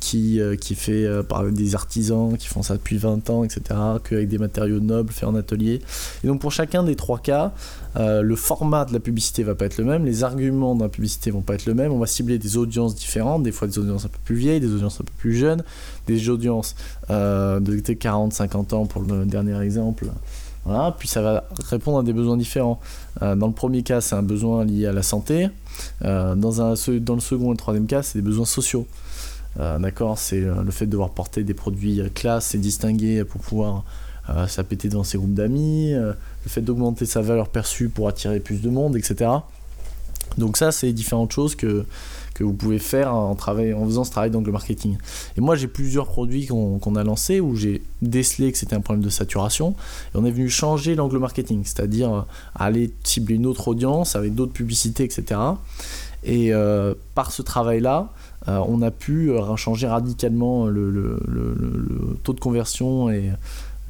qui, 0.00 0.40
euh, 0.40 0.56
qui 0.56 0.74
fait 0.74 1.04
euh, 1.04 1.22
par 1.22 1.44
des 1.44 1.74
artisans 1.74 2.36
qui 2.36 2.48
font 2.48 2.62
ça 2.62 2.74
depuis 2.74 2.96
20 2.96 3.30
ans, 3.30 3.44
etc., 3.44 3.60
qu'avec 4.02 4.28
des 4.28 4.38
matériaux 4.38 4.80
nobles 4.80 5.12
faits 5.12 5.28
en 5.28 5.34
atelier. 5.34 5.80
Et 6.24 6.26
donc 6.26 6.40
pour 6.40 6.50
chacun 6.50 6.82
des 6.82 6.96
trois 6.96 7.18
cas, 7.18 7.52
le 7.96 8.36
format 8.36 8.84
de 8.84 8.92
la 8.92 9.00
publicité 9.00 9.42
va 9.42 9.54
pas 9.54 9.66
être 9.66 9.78
le 9.78 9.84
même, 9.84 10.04
les 10.04 10.24
arguments 10.24 10.74
de 10.74 10.82
la 10.82 10.88
publicité 10.88 11.30
vont 11.30 11.42
pas 11.42 11.54
être 11.54 11.66
le 11.66 11.74
même, 11.74 11.92
on 11.92 11.98
va 11.98 12.06
cibler 12.06 12.38
des 12.38 12.56
audiences 12.56 12.94
différentes, 12.94 13.42
des 13.42 13.52
fois 13.52 13.68
des 13.68 13.78
audiences 13.78 14.04
un 14.04 14.08
peu 14.08 14.18
plus 14.24 14.36
vieilles, 14.36 14.60
des 14.60 14.72
audiences 14.72 15.00
un 15.00 15.04
peu 15.04 15.12
plus 15.18 15.34
jeunes, 15.34 15.62
des 16.06 16.28
audiences 16.28 16.74
de 17.08 17.60
40-50 17.60 18.74
ans 18.74 18.86
pour 18.86 19.02
le 19.02 19.24
dernier 19.26 19.60
exemple. 19.60 20.06
Voilà, 20.64 20.94
puis 20.98 21.08
ça 21.08 21.22
va 21.22 21.44
répondre 21.70 21.98
à 21.98 22.02
des 22.02 22.12
besoins 22.12 22.36
différents. 22.36 22.80
dans 23.20 23.46
le 23.46 23.52
premier 23.52 23.82
cas, 23.82 24.00
c'est 24.00 24.14
un 24.14 24.22
besoin 24.22 24.64
lié 24.64 24.86
à 24.86 24.92
la 24.92 25.02
santé. 25.02 25.48
Euh, 26.04 26.34
dans, 26.34 26.70
le 26.70 27.20
second 27.20 27.48
et 27.48 27.50
le 27.50 27.56
troisième 27.56 27.86
cas, 27.86 28.02
c'est 28.02 28.18
des 28.18 28.24
besoins 28.24 28.44
sociaux. 28.44 28.86
Euh, 29.58 29.78
d'accord 29.78 30.18
C'est 30.18 30.42
euh, 30.42 30.62
le 30.62 30.70
fait 30.70 30.86
de 30.86 30.92
devoir 30.92 31.10
porter 31.10 31.42
des 31.42 31.54
produits 31.54 32.02
classe 32.14 32.54
et 32.54 32.58
distingués 32.58 33.24
pour 33.24 33.40
pouvoir 33.40 33.84
s'appéter 34.46 34.88
dans 34.88 35.02
ses 35.02 35.18
groupes 35.18 35.34
d'amis, 35.34 35.92
le 35.92 36.14
fait 36.46 36.60
d'augmenter 36.60 37.04
sa 37.04 37.20
valeur 37.20 37.48
perçue 37.48 37.88
pour 37.88 38.06
attirer 38.06 38.38
plus 38.38 38.62
de 38.62 38.70
monde, 38.70 38.96
etc. 38.96 39.28
Donc 40.38 40.56
ça, 40.56 40.70
c'est 40.70 40.92
différentes 40.92 41.32
choses 41.32 41.56
que, 41.56 41.84
que 42.40 42.44
vous 42.44 42.54
pouvez 42.54 42.78
faire 42.78 43.14
en, 43.14 43.32
en 43.32 43.84
faisant 43.86 44.04
ce 44.04 44.10
travail 44.10 44.30
d'angle 44.30 44.50
marketing. 44.50 44.96
Et 45.36 45.42
moi, 45.42 45.56
j'ai 45.56 45.68
plusieurs 45.68 46.06
produits 46.06 46.46
qu'on 46.46 46.96
a 46.96 47.04
lancés 47.04 47.38
où 47.38 47.54
j'ai 47.54 47.82
décelé 48.00 48.50
que 48.50 48.56
c'était 48.56 48.74
un 48.74 48.80
problème 48.80 49.04
de 49.04 49.10
saturation 49.10 49.74
et 50.14 50.18
on 50.18 50.24
est 50.24 50.30
venu 50.30 50.48
changer 50.48 50.94
l'angle 50.94 51.18
marketing, 51.18 51.62
c'est-à-dire 51.64 52.14
euh, 52.14 52.20
aller 52.54 52.92
cibler 53.04 53.34
une 53.34 53.44
autre 53.44 53.68
audience 53.68 54.16
avec 54.16 54.34
d'autres 54.34 54.54
publicités, 54.54 55.04
etc. 55.04 55.38
Et 56.24 56.54
euh, 56.54 56.94
par 57.14 57.30
ce 57.30 57.42
travail-là, 57.42 58.08
euh, 58.48 58.58
on 58.66 58.80
a 58.80 58.90
pu 58.90 59.32
changer 59.56 59.86
radicalement 59.86 60.66
le, 60.66 60.90
le, 60.90 61.18
taux 62.22 62.32
de 62.32 62.40
conversion 62.40 63.10
et 63.10 63.32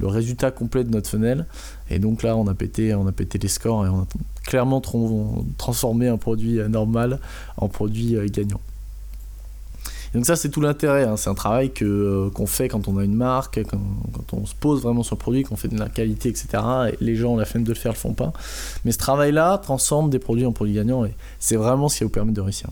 le 0.00 0.06
résultat 0.06 0.50
complet 0.50 0.82
de 0.82 0.91
notre 0.91 1.08
funnel. 1.08 1.47
Et 1.91 1.99
donc 1.99 2.23
là, 2.23 2.37
on 2.37 2.47
a 2.49 2.55
pété, 2.55 2.94
on 2.94 3.06
a 3.06 3.12
pété 3.12 3.38
les 3.38 3.49
scores 3.49 3.87
et 3.87 3.88
on 3.88 4.00
a 4.00 4.06
clairement 4.44 4.81
transformé 5.58 6.08
un 6.08 6.17
produit 6.17 6.58
normal 6.69 7.20
en 7.56 7.69
produit 7.69 8.17
euh, 8.17 8.26
gagnant. 8.26 8.61
donc 10.14 10.25
ça, 10.25 10.35
c'est 10.37 10.49
tout 10.49 10.62
l'intérêt. 10.62 11.05
Hein. 11.05 11.17
C'est 11.17 11.29
un 11.29 11.35
travail 11.35 11.70
que 11.70 11.85
euh, 11.85 12.31
qu'on 12.31 12.47
fait 12.47 12.69
quand 12.69 12.88
on 12.88 12.97
a 12.97 13.05
une 13.05 13.14
marque, 13.14 13.61
quand, 13.64 14.32
on 14.32 14.47
se 14.47 14.55
pose 14.55 14.82
vraiment 14.82 15.02
sur 15.02 15.17
le 15.17 15.20
produit, 15.20 15.43
qu'on 15.43 15.56
fait 15.56 15.69
de 15.69 15.79
la 15.79 15.88
qualité, 15.88 16.31
etc. 16.31 16.49
Et 16.93 17.05
les 17.05 17.14
gens 17.14 17.35
ont 17.35 17.37
la 17.37 17.44
flemme 17.44 17.64
de 17.64 17.69
le 17.69 17.75
faire, 17.75 17.93
le 17.93 17.99
font 17.99 18.14
pas. 18.14 18.32
Mais 18.85 18.93
ce 18.93 18.99
travail-là 18.99 19.58
transforme 19.58 20.08
des 20.08 20.19
produits 20.19 20.46
en 20.46 20.53
produits 20.53 20.75
gagnants 20.75 21.05
et 21.05 21.14
c'est 21.38 21.56
vraiment 21.56 21.88
ce 21.88 21.99
qui 21.99 22.05
vous 22.05 22.11
permet 22.11 22.32
de 22.32 22.41
réussir. 22.41 22.70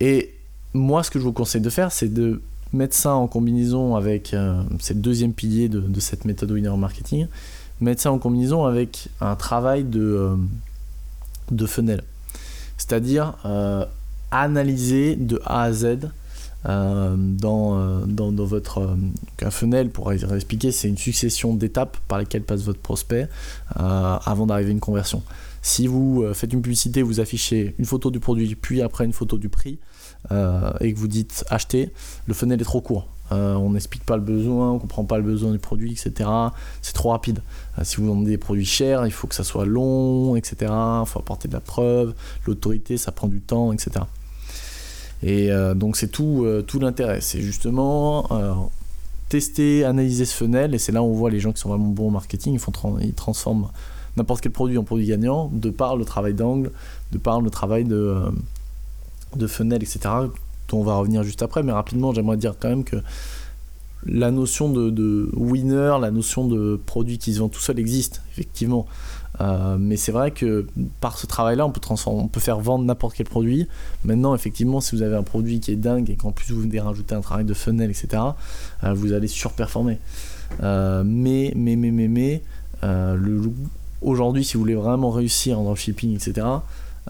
Et 0.00 0.34
moi, 0.72 1.02
ce 1.02 1.10
que 1.10 1.18
je 1.18 1.24
vous 1.24 1.32
conseille 1.32 1.62
de 1.62 1.70
faire, 1.70 1.92
c'est 1.92 2.12
de 2.12 2.40
mettre 2.76 2.94
ça 2.94 3.14
en 3.14 3.26
combinaison 3.26 3.96
avec, 3.96 4.34
euh, 4.34 4.62
c'est 4.78 4.94
le 4.94 5.00
deuxième 5.00 5.32
pilier 5.32 5.68
de, 5.68 6.00
cette 6.00 6.24
méthode 6.24 6.50
winner 6.50 6.76
marketing, 6.76 7.26
mettre 7.80 8.02
ça 8.02 8.12
en 8.12 8.18
combinaison 8.18 8.64
avec 8.64 9.08
un 9.20 9.34
travail 9.36 9.84
de, 9.84 10.00
euh, 10.00 10.36
de 11.50 11.66
funnel. 11.66 12.02
C'est-à-dire 12.76 13.34
euh, 13.44 13.84
analyser 14.30 15.16
de 15.16 15.40
A 15.44 15.62
à 15.62 15.72
Z 15.72 16.10
dans, 16.64 18.04
dans, 18.06 18.32
dans, 18.32 18.44
votre 18.44 18.96
un 19.40 19.50
funnel, 19.52 19.90
pour 19.90 20.12
expliquer, 20.12 20.72
c'est 20.72 20.88
une 20.88 20.96
succession 20.98 21.54
d'étapes 21.54 21.96
par 22.08 22.18
lesquelles 22.18 22.42
passe 22.42 22.62
votre 22.62 22.80
prospect 22.80 23.28
avant 23.76 24.46
d'arriver 24.46 24.70
à 24.70 24.72
une 24.72 24.80
conversion. 24.80 25.22
Si 25.62 25.86
vous 25.86 26.24
faites 26.34 26.52
une 26.52 26.62
publicité, 26.62 27.02
vous 27.02 27.20
affichez 27.20 27.76
une 27.78 27.84
photo 27.84 28.10
du 28.10 28.18
produit, 28.18 28.56
puis 28.56 28.82
après 28.82 29.04
une 29.04 29.12
photo 29.12 29.38
du 29.38 29.48
prix, 29.48 29.78
euh, 29.78 29.95
et 30.30 30.92
que 30.92 30.98
vous 30.98 31.08
dites 31.08 31.44
acheter, 31.50 31.92
le 32.26 32.34
funnel 32.34 32.60
est 32.60 32.64
trop 32.64 32.80
court. 32.80 33.06
Euh, 33.32 33.54
on 33.54 33.70
n'explique 33.70 34.04
pas 34.04 34.16
le 34.16 34.22
besoin, 34.22 34.70
on 34.72 34.78
comprend 34.78 35.04
pas 35.04 35.16
le 35.16 35.24
besoin 35.24 35.50
du 35.50 35.58
produit, 35.58 35.92
etc. 35.92 36.30
C'est 36.80 36.94
trop 36.94 37.10
rapide. 37.10 37.40
Euh, 37.78 37.82
si 37.84 37.96
vous 37.96 38.06
vendez 38.06 38.30
des 38.30 38.38
produits 38.38 38.64
chers, 38.64 39.04
il 39.04 39.12
faut 39.12 39.26
que 39.26 39.34
ça 39.34 39.44
soit 39.44 39.66
long, 39.66 40.36
etc. 40.36 40.56
Il 40.60 41.02
faut 41.06 41.18
apporter 41.18 41.48
de 41.48 41.52
la 41.52 41.60
preuve, 41.60 42.14
l'autorité, 42.46 42.96
ça 42.96 43.10
prend 43.10 43.26
du 43.26 43.40
temps, 43.40 43.72
etc. 43.72 44.04
Et 45.22 45.50
donc 45.74 45.96
c'est 45.96 46.08
tout, 46.08 46.46
tout 46.66 46.78
l'intérêt. 46.78 47.22
C'est 47.22 47.40
justement 47.40 48.70
tester, 49.30 49.84
analyser 49.84 50.26
ce 50.26 50.34
funnel, 50.34 50.74
et 50.74 50.78
c'est 50.78 50.92
là 50.92 51.02
où 51.02 51.06
on 51.06 51.14
voit 51.14 51.30
les 51.30 51.40
gens 51.40 51.52
qui 51.52 51.60
sont 51.60 51.70
vraiment 51.70 51.88
bons 51.88 52.08
au 52.08 52.10
marketing, 52.10 52.52
ils, 52.52 52.60
font 52.60 52.72
ils 53.00 53.14
transforment 53.14 53.68
n'importe 54.16 54.42
quel 54.42 54.52
produit 54.52 54.78
en 54.78 54.84
produit 54.84 55.06
gagnant, 55.06 55.50
de 55.52 55.70
par 55.70 55.96
le 55.96 56.04
travail 56.04 56.34
d'angle, 56.34 56.70
de 57.12 57.18
par 57.18 57.40
le 57.40 57.50
travail 57.50 57.84
de 57.84 58.14
de 59.34 59.46
funnel, 59.46 59.82
etc., 59.82 59.98
dont 60.68 60.78
on 60.78 60.82
va 60.82 60.94
revenir 60.96 61.22
juste 61.22 61.42
après. 61.42 61.62
Mais 61.62 61.72
rapidement, 61.72 62.12
j'aimerais 62.12 62.36
dire 62.36 62.54
quand 62.58 62.68
même 62.68 62.84
que 62.84 62.96
la 64.04 64.30
notion 64.30 64.70
de, 64.70 65.30
winner, 65.34 65.96
la 66.00 66.10
notion 66.10 66.46
de 66.46 66.80
produit 66.86 67.18
qui 67.18 67.34
se 67.34 67.40
vend 67.40 67.48
tout 67.48 67.60
seul 67.60 67.78
existe, 67.78 68.22
effectivement. 68.30 68.86
Euh, 69.40 69.76
mais 69.78 69.96
c'est 69.96 70.12
vrai 70.12 70.30
que 70.30 70.66
par 71.00 71.18
ce 71.18 71.26
travail-là, 71.26 71.66
on 71.66 71.70
peut, 71.70 71.80
on 72.06 72.28
peut 72.28 72.40
faire 72.40 72.58
vendre 72.58 72.84
n'importe 72.84 73.16
quel 73.16 73.26
produit. 73.26 73.68
Maintenant, 74.04 74.34
effectivement, 74.34 74.80
si 74.80 74.96
vous 74.96 75.02
avez 75.02 75.16
un 75.16 75.22
produit 75.22 75.60
qui 75.60 75.72
est 75.72 75.76
dingue 75.76 76.08
et 76.08 76.16
qu'en 76.16 76.32
plus 76.32 76.52
vous 76.52 76.60
venez 76.62 76.80
rajouter 76.80 77.14
un 77.14 77.20
travail 77.20 77.44
de 77.44 77.54
funnel, 77.54 77.90
etc., 77.90 78.22
euh, 78.84 78.94
vous 78.94 79.12
allez 79.12 79.28
surperformer. 79.28 79.98
Euh, 80.62 81.02
mais, 81.04 81.52
mais, 81.56 81.76
mais, 81.76 81.90
mais, 81.90 82.08
mais, 82.08 82.42
aujourd'hui, 84.00 84.44
si 84.44 84.54
vous 84.54 84.60
voulez 84.60 84.74
vraiment 84.74 85.10
réussir 85.10 85.58
en 85.58 85.64
dropshipping, 85.64 86.14
etc., 86.14 86.46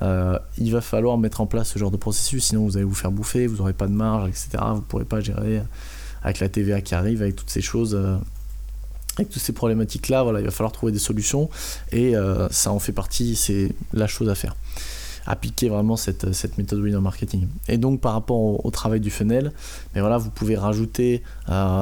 euh, 0.03 0.38
il 0.59 0.73
va 0.73 0.81
falloir 0.81 1.17
mettre 1.19 1.41
en 1.41 1.47
place 1.47 1.71
ce 1.71 1.79
genre 1.79 1.91
de 1.91 1.97
processus, 1.97 2.45
sinon 2.45 2.65
vous 2.65 2.76
allez 2.76 2.85
vous 2.85 2.95
faire 2.95 3.11
bouffer, 3.11 3.47
vous 3.47 3.57
n'aurez 3.57 3.73
pas 3.73 3.87
de 3.87 3.93
marge, 3.93 4.29
etc. 4.29 4.49
Vous 4.69 4.76
ne 4.76 4.81
pourrez 4.81 5.05
pas 5.05 5.21
gérer 5.21 5.62
avec 6.23 6.41
la 6.41 6.49
TVA 6.49 6.81
qui 6.81 6.95
arrive, 6.95 7.23
avec 7.23 7.37
toutes 7.37 7.50
ces 7.50 7.62
choses, 7.62 7.95
euh, 7.95 8.17
avec 9.17 9.31
toutes 9.31 9.43
ces 9.43 9.53
problématiques-là. 9.53 10.23
Voilà, 10.23 10.41
il 10.41 10.45
va 10.45 10.50
falloir 10.50 10.73
trouver 10.73 10.93
des 10.93 10.99
solutions 10.99 11.49
et 11.93 12.17
euh, 12.17 12.49
ça 12.50 12.73
en 12.73 12.79
fait 12.79 12.93
partie, 12.93 13.37
c'est 13.37 13.73
la 13.93 14.07
chose 14.07 14.29
à 14.29 14.35
faire. 14.35 14.55
Appliquer 15.26 15.68
vraiment 15.68 15.97
cette, 15.97 16.33
cette 16.33 16.59
méthode 16.59 16.80
winner 16.80 17.00
marketing. 17.00 17.47
Et 17.68 17.78
donc 17.78 18.00
par 18.00 18.12
rapport 18.12 18.64
au, 18.64 18.71
travail 18.71 19.00
du 19.00 19.11
funnel, 19.11 19.52
mais 19.95 20.00
voilà, 20.00 20.18
vous 20.18 20.30
pouvez 20.30 20.56
rajouter 20.56 21.23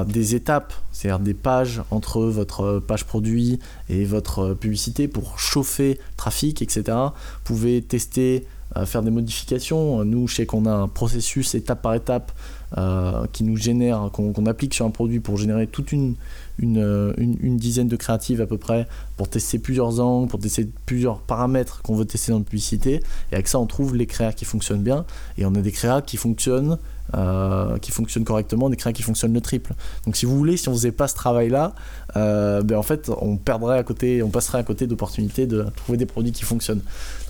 des 0.07 0.35
étapes, 0.35 0.73
c'est-à-dire 0.93 1.19
des 1.19 1.35
pages 1.35 1.83
entre 1.91 2.23
votre 2.23 2.79
page 2.79 3.05
produit 3.05 3.59
et 3.89 4.05
votre 4.05 4.55
publicité 4.55 5.09
pour 5.09 5.39
chauffer 5.39 5.99
trafic, 6.17 6.63
etc. 6.63 6.85
Vous 6.89 7.13
pouvez 7.45 7.83
tester 7.83 8.47
faire 8.85 9.03
des 9.03 9.11
modifications. 9.11 10.05
Nous, 10.05 10.29
je 10.29 10.37
sais 10.37 10.47
qu'on 10.47 10.67
a 10.67 10.73
un 10.73 10.89
processus 10.89 11.55
étape 11.55 11.83
par 11.83 11.95
étape 11.95 12.33
euh, 12.77 13.27
qui 13.33 13.45
nous 13.45 13.57
génère, 13.57 14.11
qu'on 14.13 14.47
applique 14.47 14.75
sur 14.75 14.85
un 14.85 14.91
produit 14.91 15.21
pour 15.21 15.37
générer 15.37 15.69
toute 15.69 15.93
une, 15.93 16.17
une, 16.59 17.15
une, 17.19 17.57
dizaine 17.57 17.89
de 17.89 17.97
créatives 17.97 18.41
à 18.41 18.47
peu 18.47 18.59
près, 18.59 18.87
pour 19.17 19.29
tester 19.29 19.59
plusieurs 19.59 20.01
angles, 20.01 20.29
pour 20.29 20.39
tester 20.39 20.69
plusieurs 20.87 21.21
paramètres 21.21 21.83
qu'on 21.83 21.95
veut 21.95 22.05
tester 22.05 22.33
dans 22.33 22.39
la 22.39 22.45
publicité. 22.45 23.03
Et 23.31 23.35
avec 23.35 23.49
ça, 23.49 23.59
on 23.59 23.67
trouve 23.67 23.97
les 23.97 24.07
créas 24.07 24.33
qui 24.33 24.45
fonctionnent 24.45 24.83
bien. 24.83 25.05
Et 25.39 25.45
on 25.47 25.55
a 25.55 25.61
des 25.61 25.73
créas 25.73 26.03
qui 26.03 26.17
fonctionnent, 26.17 26.79
euh, 27.15 27.77
correctement, 28.25 28.71
des 28.71 28.77
créas 28.77 28.93
qui 28.93 29.03
fonctionnent 29.03 29.35
le 29.35 29.41
triple. 29.41 29.75
Donc 30.07 30.17
si 30.17 30.27
vous 30.27 30.37
voulez, 30.37 30.57
si 30.57 30.69
on 30.69 30.73
faisait 30.73 30.93
pas 30.93 31.09
ce 31.09 31.15
travail-là, 31.15 31.75
euh, 32.17 32.63
ben 32.63 32.79
en 32.79 32.83
fait, 32.83 33.11
on 33.21 33.37
perdrait 33.37 33.79
à 33.79 33.83
côté, 33.83 34.23
on 34.23 34.31
passerait 34.31 34.59
à 34.59 34.63
côté 34.63 34.87
d'opportunités 34.87 35.47
de 35.47 35.67
trouver 35.77 35.99
des 35.99 36.07
produits 36.07 36.33
qui 36.33 36.45
fonctionnent. 36.45 36.83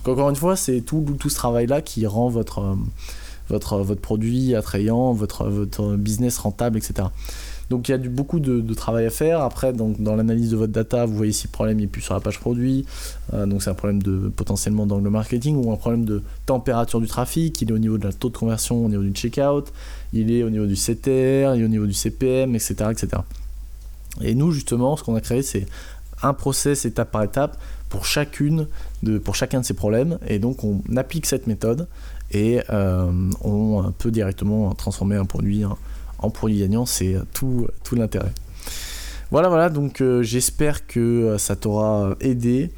Donc 0.04 0.18
encore 0.18 0.30
une 0.30 0.36
fois, 0.36 0.56
c'est 0.56 0.80
tout, 0.82 1.04
tout 1.18 1.30
ce 1.30 1.36
travail-là 1.36 1.80
qui 1.80 2.06
rend 2.06 2.28
votre 2.28 2.76
votre, 3.48 3.78
votre 3.78 4.00
produit 4.00 4.54
attrayant, 4.54 5.12
votre, 5.12 5.48
votre 5.48 5.96
business 5.96 6.38
rentable, 6.38 6.78
etc. 6.78 7.08
Donc 7.70 7.88
il 7.88 7.92
y 7.92 7.94
a 7.94 7.98
du, 7.98 8.08
beaucoup 8.08 8.40
de, 8.40 8.74
travail 8.74 9.06
à 9.06 9.10
faire. 9.10 9.40
Après, 9.40 9.72
donc, 9.72 10.00
dans 10.00 10.16
l'analyse 10.16 10.50
de 10.50 10.56
votre 10.56 10.72
data, 10.72 11.06
vous 11.06 11.14
voyez 11.14 11.32
si 11.32 11.46
le 11.46 11.52
problème 11.52 11.80
est 11.80 11.86
plus 11.86 12.02
sur 12.02 12.14
la 12.14 12.20
page 12.20 12.40
produit. 12.40 12.84
Euh, 13.32 13.46
donc 13.46 13.62
c'est 13.62 13.70
un 13.70 13.74
problème 13.74 14.02
de 14.02 14.28
potentiellement 14.28 14.86
d'angle 14.86 15.08
marketing 15.08 15.64
ou 15.64 15.72
un 15.72 15.76
problème 15.76 16.04
de 16.04 16.22
température 16.46 17.00
du 17.00 17.06
trafic. 17.06 17.60
Il 17.62 17.70
est 17.70 17.72
au 17.72 17.78
niveau 17.78 17.98
de 17.98 18.04
la 18.04 18.12
taux 18.12 18.30
de 18.30 18.36
conversion, 18.36 18.84
au 18.84 18.88
niveau 18.88 19.02
du 19.02 19.12
checkout. 19.12 19.72
Il 20.12 20.30
est 20.30 20.42
au 20.42 20.50
niveau 20.50 20.66
du 20.66 20.74
CTR, 20.74 21.54
il 21.54 21.62
est 21.62 21.64
au 21.64 21.68
niveau 21.68 21.86
du 21.86 21.94
CPM, 21.94 22.54
etc. 22.54 22.74
etc. 22.90 23.08
Et 24.20 24.34
nous, 24.34 24.52
justement, 24.52 24.96
ce 24.96 25.02
qu'on 25.02 25.16
a 25.16 25.20
créé, 25.20 25.42
c'est 25.42 25.66
un 26.22 26.34
process 26.34 26.84
étape 26.84 27.10
par 27.10 27.22
étape 27.22 27.58
pour 27.88 28.06
chacune 28.06 28.66
de, 29.02 29.18
pour 29.18 29.36
chacun 29.36 29.60
de 29.60 29.64
ces 29.64 29.74
problèmes. 29.74 30.18
Et 30.26 30.38
donc 30.38 30.64
on 30.64 30.82
applique 30.96 31.26
cette 31.26 31.46
méthode 31.46 31.86
et 32.34 32.60
euh, 32.68 33.30
on 33.42 33.92
peut 33.96 34.10
directement 34.10 34.74
transformer 34.74 35.16
un 35.16 35.24
produit 35.24 35.64
en 36.18 36.30
produit 36.30 36.58
gagnant. 36.58 36.84
C'est 36.84 37.16
tout, 37.32 37.68
tout 37.84 37.94
l'intérêt. 37.94 38.32
Voilà, 39.30 39.48
voilà, 39.48 39.70
donc 39.70 40.00
euh, 40.00 40.22
j'espère 40.22 40.86
que 40.86 41.00
euh, 41.00 41.38
ça 41.38 41.56
t'aura 41.56 42.14
aidé. 42.20 42.70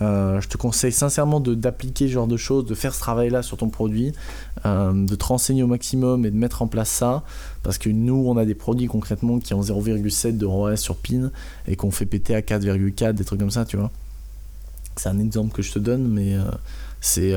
je 0.00 0.46
te 0.48 0.56
conseille 0.56 0.92
sincèrement 0.92 1.40
d'appliquer 1.40 2.08
ce 2.08 2.12
genre 2.12 2.26
de 2.26 2.36
choses, 2.36 2.66
de 2.66 2.74
faire 2.74 2.92
ce 2.94 3.00
travail-là 3.00 3.42
sur 3.42 3.56
ton 3.56 3.68
produit, 3.68 4.12
de 4.64 5.14
te 5.14 5.24
renseigner 5.24 5.62
au 5.62 5.68
maximum 5.68 6.26
et 6.26 6.30
de 6.30 6.36
mettre 6.36 6.62
en 6.62 6.66
place 6.66 6.90
ça. 6.90 7.22
Parce 7.62 7.78
que 7.78 7.88
nous, 7.88 8.24
on 8.26 8.36
a 8.36 8.44
des 8.44 8.56
produits 8.56 8.88
concrètement 8.88 9.38
qui 9.38 9.54
ont 9.54 9.60
0,7 9.60 10.36
de 10.36 10.46
ROAS 10.46 10.76
sur 10.76 10.96
PIN 10.96 11.30
et 11.68 11.76
qu'on 11.76 11.92
fait 11.92 12.06
péter 12.06 12.34
à 12.34 12.40
4,4, 12.40 13.12
des 13.12 13.24
trucs 13.24 13.38
comme 13.38 13.52
ça, 13.52 13.64
tu 13.64 13.76
vois. 13.76 13.92
C'est 14.96 15.08
un 15.08 15.18
exemple 15.20 15.52
que 15.52 15.62
je 15.62 15.72
te 15.72 15.78
donne, 15.78 16.06
mais 16.08 16.36
c'est, 17.04 17.34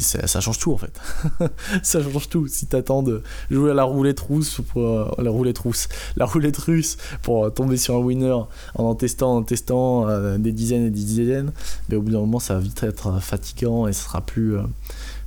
ça 0.00 0.40
change 0.40 0.58
tout 0.58 0.72
en 0.72 0.76
fait. 0.76 1.00
ça 1.84 2.02
change 2.02 2.28
tout. 2.28 2.48
Si 2.48 2.66
t'attends 2.66 3.02
de 3.02 3.22
jouer 3.48 3.70
à 3.70 3.74
la 3.74 3.84
roulette 3.84 4.18
rousse 4.18 4.60
pour 4.72 4.82
euh, 4.82 5.08
la 5.18 5.30
roulette 5.30 5.58
rousse, 5.58 5.88
la 6.16 6.24
roulette 6.24 6.56
russe 6.56 6.96
pour 7.22 7.44
euh, 7.44 7.50
tomber 7.50 7.76
sur 7.76 7.94
un 7.94 7.98
winner 7.98 8.32
en 8.32 8.48
en 8.74 8.94
testant, 8.94 9.36
en 9.36 9.42
testant 9.42 10.06
des 10.38 10.52
dizaines 10.52 10.86
et 10.86 10.90
des 10.90 11.04
dizaines, 11.04 11.52
mais 11.88 11.96
au 11.96 12.02
bout 12.02 12.10
d'un 12.10 12.20
moment 12.20 12.40
ça 12.40 12.54
va 12.54 12.60
vite 12.60 12.82
être 12.82 13.20
fatigant 13.20 13.86
et 13.86 13.92
ce 13.92 14.04
sera 14.04 14.20
plus 14.20 14.56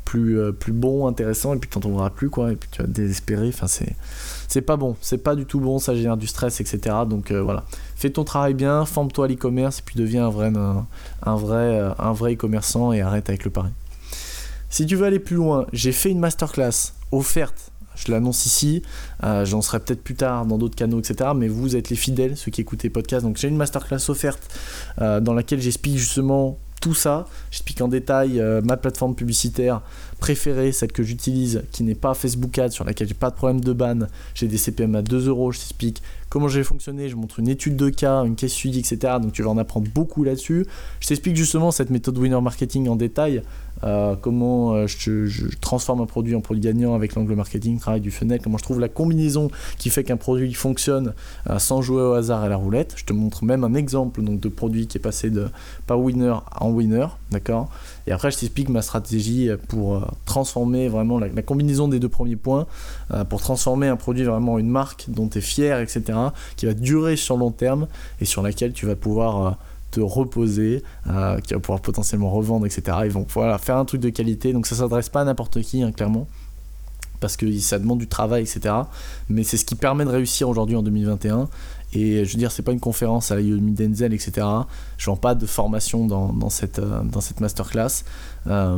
plus, 0.07 0.39
plus 0.53 0.73
bon, 0.73 1.07
intéressant, 1.07 1.53
et 1.53 1.57
puis 1.57 1.69
tu 1.69 1.79
t'en 1.79 2.09
plus, 2.09 2.29
quoi, 2.29 2.51
et 2.51 2.55
puis 2.55 2.69
tu 2.71 2.81
vas 2.81 2.87
désespérer. 2.87 3.49
Enfin, 3.49 3.67
c'est, 3.67 3.95
c'est 4.47 4.61
pas 4.61 4.77
bon, 4.77 4.95
c'est 5.01 5.17
pas 5.17 5.35
du 5.35 5.45
tout 5.45 5.59
bon, 5.59 5.79
ça 5.79 5.95
génère 5.95 6.17
du 6.17 6.27
stress, 6.27 6.61
etc. 6.61 6.95
Donc 7.07 7.31
voilà, 7.31 7.65
fais 7.95 8.09
ton 8.09 8.23
travail 8.23 8.53
bien, 8.53 8.85
forme-toi 8.85 9.25
à 9.25 9.27
l'e-commerce, 9.27 9.79
et 9.79 9.81
puis 9.85 9.95
deviens 9.99 10.27
un 10.27 10.29
vrai, 10.29 10.51
un, 11.23 11.35
vrai, 11.35 11.93
un 11.99 12.13
vrai 12.13 12.33
e-commerçant 12.33 12.93
et 12.93 13.01
arrête 13.01 13.29
avec 13.29 13.43
le 13.43 13.51
pari. 13.51 13.69
Si 14.69 14.85
tu 14.85 14.95
veux 14.95 15.05
aller 15.05 15.19
plus 15.19 15.35
loin, 15.35 15.65
j'ai 15.73 15.91
fait 15.91 16.09
une 16.09 16.19
masterclass 16.19 16.93
offerte. 17.11 17.71
Je 17.95 18.11
l'annonce 18.11 18.45
ici, 18.45 18.83
euh, 19.23 19.43
j'en 19.43 19.61
serai 19.61 19.79
peut-être 19.79 20.03
plus 20.03 20.15
tard 20.15 20.45
dans 20.45 20.57
d'autres 20.57 20.75
canaux, 20.75 20.99
etc. 20.99 21.31
Mais 21.35 21.47
vous 21.47 21.75
êtes 21.75 21.89
les 21.89 21.95
fidèles, 21.95 22.37
ceux 22.37 22.51
qui 22.51 22.61
écoutez 22.61 22.89
podcast. 22.89 23.25
Donc 23.25 23.37
j'ai 23.37 23.47
une 23.47 23.57
masterclass 23.57 24.09
offerte 24.09 24.53
euh, 25.01 25.19
dans 25.19 25.33
laquelle 25.33 25.61
j'explique 25.61 25.97
justement 25.97 26.59
tout 26.81 26.93
ça. 26.93 27.27
J'explique 27.51 27.81
en 27.81 27.87
détail 27.87 28.39
euh, 28.39 28.61
ma 28.61 28.77
plateforme 28.77 29.15
publicitaire 29.15 29.81
préférée, 30.19 30.71
celle 30.71 30.91
que 30.91 31.03
j'utilise, 31.03 31.63
qui 31.71 31.83
n'est 31.83 31.95
pas 31.95 32.13
Facebook 32.13 32.57
Ads, 32.57 32.71
sur 32.71 32.85
laquelle 32.85 33.07
j'ai 33.07 33.13
pas 33.13 33.29
de 33.29 33.35
problème 33.35 33.61
de 33.61 33.73
ban. 33.73 34.07
J'ai 34.33 34.47
des 34.47 34.57
CPM 34.57 34.95
à 34.95 35.01
2 35.01 35.27
euros. 35.27 35.51
Je 35.51 35.59
t'explique 35.59 36.01
comment 36.29 36.47
j'ai 36.47 36.63
fonctionné. 36.63 37.09
Je 37.09 37.15
montre 37.15 37.39
une 37.39 37.47
étude 37.47 37.75
de 37.75 37.89
cas, 37.89 38.23
une 38.23 38.35
case 38.35 38.51
study, 38.51 38.79
etc. 38.79 39.15
Donc 39.21 39.33
tu 39.33 39.43
vas 39.43 39.49
en 39.49 39.57
apprendre 39.57 39.87
beaucoup 39.93 40.23
là-dessus. 40.23 40.65
Je 40.99 41.07
t'explique 41.07 41.35
justement 41.35 41.71
cette 41.71 41.89
méthode 41.89 42.17
winner 42.17 42.41
marketing 42.41 42.87
en 42.89 42.95
détail. 42.95 43.41
Euh, 43.83 44.15
comment 44.19 44.73
euh, 44.73 44.87
je, 44.87 45.55
transforme 45.61 46.01
un 46.01 46.07
produit 46.07 46.33
en 46.33 46.41
produit 46.41 46.63
gagnant 46.63 46.95
avec 46.95 47.13
l'angle 47.13 47.35
marketing, 47.35 47.77
travail 47.77 48.01
du 48.01 48.09
funnel, 48.09 48.39
comment 48.41 48.57
je 48.57 48.63
trouve 48.63 48.79
la 48.79 48.89
combinaison 48.89 49.51
qui 49.77 49.91
fait 49.91 50.03
qu'un 50.03 50.17
produit 50.17 50.51
fonctionne 50.55 51.13
sans 51.59 51.83
jouer 51.83 52.01
au 52.01 52.13
hasard 52.13 52.43
à 52.43 52.49
la 52.49 52.55
roulette. 52.55 52.93
Je 52.95 53.05
te 53.05 53.13
montre 53.13 53.45
même 53.45 53.63
un 53.63 53.75
exemple 53.75 54.23
donc, 54.23 54.39
de 54.39 54.49
produit 54.49 54.87
qui 54.87 54.97
est 54.97 55.01
passé 55.01 55.29
de 55.29 55.47
pas 55.85 55.95
winner 55.95 56.33
en 56.59 56.71
winner, 56.71 57.07
d'accord? 57.29 57.69
Et 58.07 58.11
après, 58.11 58.31
je 58.31 58.37
t'explique 58.37 58.69
ma 58.69 58.81
stratégie 58.81 59.49
pour 59.67 59.95
euh, 59.95 60.01
transformer 60.25 60.87
vraiment 60.87 61.19
la, 61.19 61.29
combinaison 61.41 61.87
des 61.87 61.99
deux 61.99 62.09
premiers 62.09 62.37
points, 62.37 62.65
euh, 63.13 63.25
pour 63.25 63.41
transformer 63.41 63.87
un 63.87 63.97
produit 63.97 64.23
vraiment 64.23 64.53
en 64.53 64.57
une 64.57 64.69
marque 64.69 65.05
dont 65.09 65.27
tu 65.27 65.39
es 65.39 65.41
fier, 65.41 65.79
etc., 65.81 66.16
qui 66.55 66.65
va 66.65 66.73
durer 66.73 67.15
sur 67.15 67.37
long 67.37 67.51
terme 67.51 67.87
et 68.21 68.25
sur 68.25 68.41
laquelle 68.41 68.73
tu 68.73 68.85
vas 68.85 68.95
pouvoir 68.95 69.47
euh, 69.47 69.51
te 69.91 70.01
reposer, 70.01 70.83
qui 71.05 71.53
va 71.53 71.59
pouvoir 71.59 71.79
potentiellement 71.79 72.29
revendre, 72.29 72.65
etc. 72.65 72.97
Ils 73.05 73.11
vont 73.11 73.25
faire 73.25 73.77
un 73.77 73.85
truc 73.85 74.01
de 74.01 74.09
qualité, 74.09 74.51
donc 74.51 74.67
ça 74.67 74.75
s'adresse 74.75 75.07
pas 75.07 75.21
à 75.21 75.23
n'importe 75.23 75.61
qui, 75.61 75.81
hein, 75.81 75.93
clairement 75.93 76.27
parce 77.19 77.37
que 77.37 77.51
ça 77.59 77.79
demande 77.79 77.99
du 77.99 78.07
travail, 78.07 78.43
etc. 78.43 78.73
Mais 79.29 79.43
c'est 79.43 79.57
ce 79.57 79.65
qui 79.65 79.75
permet 79.75 80.05
de 80.05 80.09
réussir 80.09 80.49
aujourd'hui 80.49 80.75
en 80.75 80.83
2021. 80.83 81.49
Et 81.93 82.25
je 82.25 82.33
veux 82.33 82.37
dire, 82.37 82.51
c'est 82.51 82.63
pas 82.63 82.73
une 82.73 82.81
conférence 82.81 83.31
à 83.31 83.35
la 83.35 83.41
Yomi 83.41 83.71
Denzel, 83.71 84.13
etc. 84.13 84.45
Je 84.97 85.05
vends 85.09 85.15
pas 85.15 85.35
de 85.35 85.45
formation 85.45 86.05
dans, 86.05 86.49
cette, 86.49 86.79
euh, 86.79 87.01
cette 87.21 87.39
masterclass. 87.39 88.03
Euh, 88.47 88.77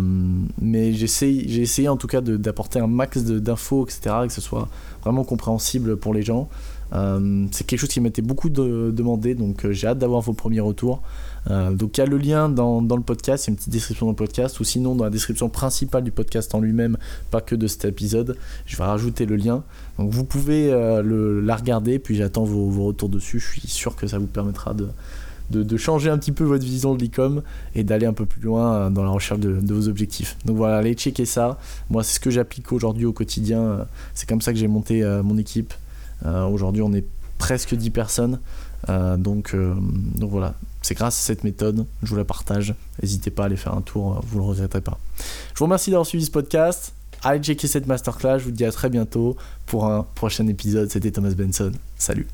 mais 0.62 0.94
j'ai 0.94 1.62
essayé 1.62 1.90
en 1.90 1.98
tout 1.98 2.08
cas 2.08 2.22
d'apporter 2.22 2.80
un 2.80 2.88
max 2.88 3.24
d'infos, 3.24 3.86
etc. 3.86 4.16
que 4.28 4.34
ce 4.34 4.42
soit 4.42 4.68
vraiment 5.04 5.24
compréhensible 5.24 5.98
pour 5.98 6.14
les 6.14 6.22
gens. 6.22 6.50
Euh, 6.94 7.46
c'est 7.52 7.66
quelque 7.66 7.80
chose 7.80 7.90
qui 7.90 8.02
m'était 8.02 8.22
beaucoup 8.22 8.50
demandé, 8.50 9.36
donc 9.36 9.70
j'ai 9.70 9.88
hâte 9.88 10.00
d'avoir 10.00 10.22
vos 10.22 10.34
premiers 10.34 10.60
retours. 10.60 11.02
donc 11.50 11.98
il 11.98 12.02
y 12.02 12.04
a 12.04 12.08
le 12.08 12.18
lien 12.18 12.50
dans, 12.50 12.82
le 12.82 13.02
podcast, 13.02 13.46
il 13.46 13.48
y 13.48 13.50
a 13.50 13.52
une 13.52 13.58
petite 13.58 13.74
description 13.74 14.06
dans 14.08 14.12
le 14.12 14.16
podcast, 14.16 14.60
ou 14.60 14.64
sinon 14.64 14.96
dans 14.96 15.04
la 15.04 15.10
description 15.10 15.50
principale 15.50 16.04
du 16.04 16.12
podcast 16.12 16.54
en 16.56 16.60
lui-même, 16.60 16.98
pas 17.32 17.42
que 17.42 17.56
de 17.56 17.68
cet 17.68 17.86
épisode, 17.86 18.38
je 18.66 18.78
vais 18.78 18.84
rajouter 18.84 19.26
le 19.26 19.36
lien. 19.36 19.64
Donc 19.98 20.12
vous 20.12 20.24
pouvez 20.24 20.72
euh, 20.72 21.02
le, 21.02 21.42
la 21.42 21.56
regarder, 21.56 22.00
puis 22.00 22.16
j'attends 22.16 22.44
vos, 22.44 22.86
retours 22.86 23.10
dessus. 23.10 23.40
Je 23.40 23.48
suis 23.48 23.68
sûr 23.68 23.96
que 23.96 24.08
ça 24.08 24.18
vous 24.18 24.28
permettra 24.28 24.74
de, 24.74 25.78
changer 25.78 26.10
un 26.10 26.18
petit 26.18 26.32
peu 26.32 26.44
votre 26.44 26.64
vision 26.64 26.96
de 26.96 27.04
l'e-com 27.04 27.42
et 27.76 27.84
d'aller 27.84 28.06
un 28.06 28.14
peu 28.14 28.26
plus 28.26 28.42
loin 28.42 28.74
euh, 28.74 28.90
dans 28.90 29.04
la 29.04 29.10
recherche 29.10 29.40
de, 29.40 29.74
vos 29.74 29.88
objectifs. 29.88 30.38
Donc 30.46 30.58
voilà, 30.58 30.78
allez 30.78 30.94
checker 30.94 31.26
ça. 31.26 31.60
Moi, 31.90 32.04
c'est 32.04 32.16
ce 32.16 32.20
que 32.20 32.30
j'applique 32.30 32.72
aujourd'hui 32.72 33.06
au 33.06 33.14
quotidien. 33.14 33.88
C'est 34.14 34.28
comme 34.28 34.42
ça 34.42 34.54
que 34.54 34.60
j'ai 34.60 34.68
monté 34.68 35.04
euh, 35.04 35.24
mon 35.24 35.38
équipe. 35.38 35.74
Aujourd'hui, 36.26 36.82
on 36.82 36.94
est 36.94 37.06
presque 37.38 37.76
10 37.76 37.90
personnes. 37.90 38.40
donc, 38.88 39.56
donc 39.56 40.30
voilà, 40.32 40.56
c'est 40.82 40.96
grâce 40.96 41.18
à 41.18 41.22
cette 41.22 41.44
méthode, 41.44 41.86
je 42.04 42.10
vous 42.10 42.16
la 42.16 42.26
partage. 42.26 42.76
N'hésitez 43.02 43.32
pas 43.32 43.44
à 43.44 43.46
aller 43.48 43.58
faire 43.58 43.74
un 43.74 43.82
tour, 43.82 44.22
vous 44.26 44.40
ne 44.40 44.44
le 44.44 44.50
regretterez 44.50 44.82
pas. 44.82 44.98
Je 45.54 45.60
vous 45.60 45.66
remercie 45.66 45.92
d'avoir 45.92 46.06
suivi 46.06 46.26
ce 46.26 46.32
podcast. 46.32 46.94
Allez 47.22 47.44
checker 47.44 47.68
cette 47.68 47.86
masterclass, 47.86 48.40
je 48.40 48.46
vous 48.46 48.52
dis 48.52 48.66
à 48.66 48.72
très 48.72 48.90
bientôt 48.90 49.36
pour 49.66 49.86
un 49.86 50.04
prochain 50.16 50.48
épisode. 50.48 50.90
C'était 50.90 51.12
Thomas 51.12 51.32
Benson. 51.32 51.72
Salut. 51.98 52.28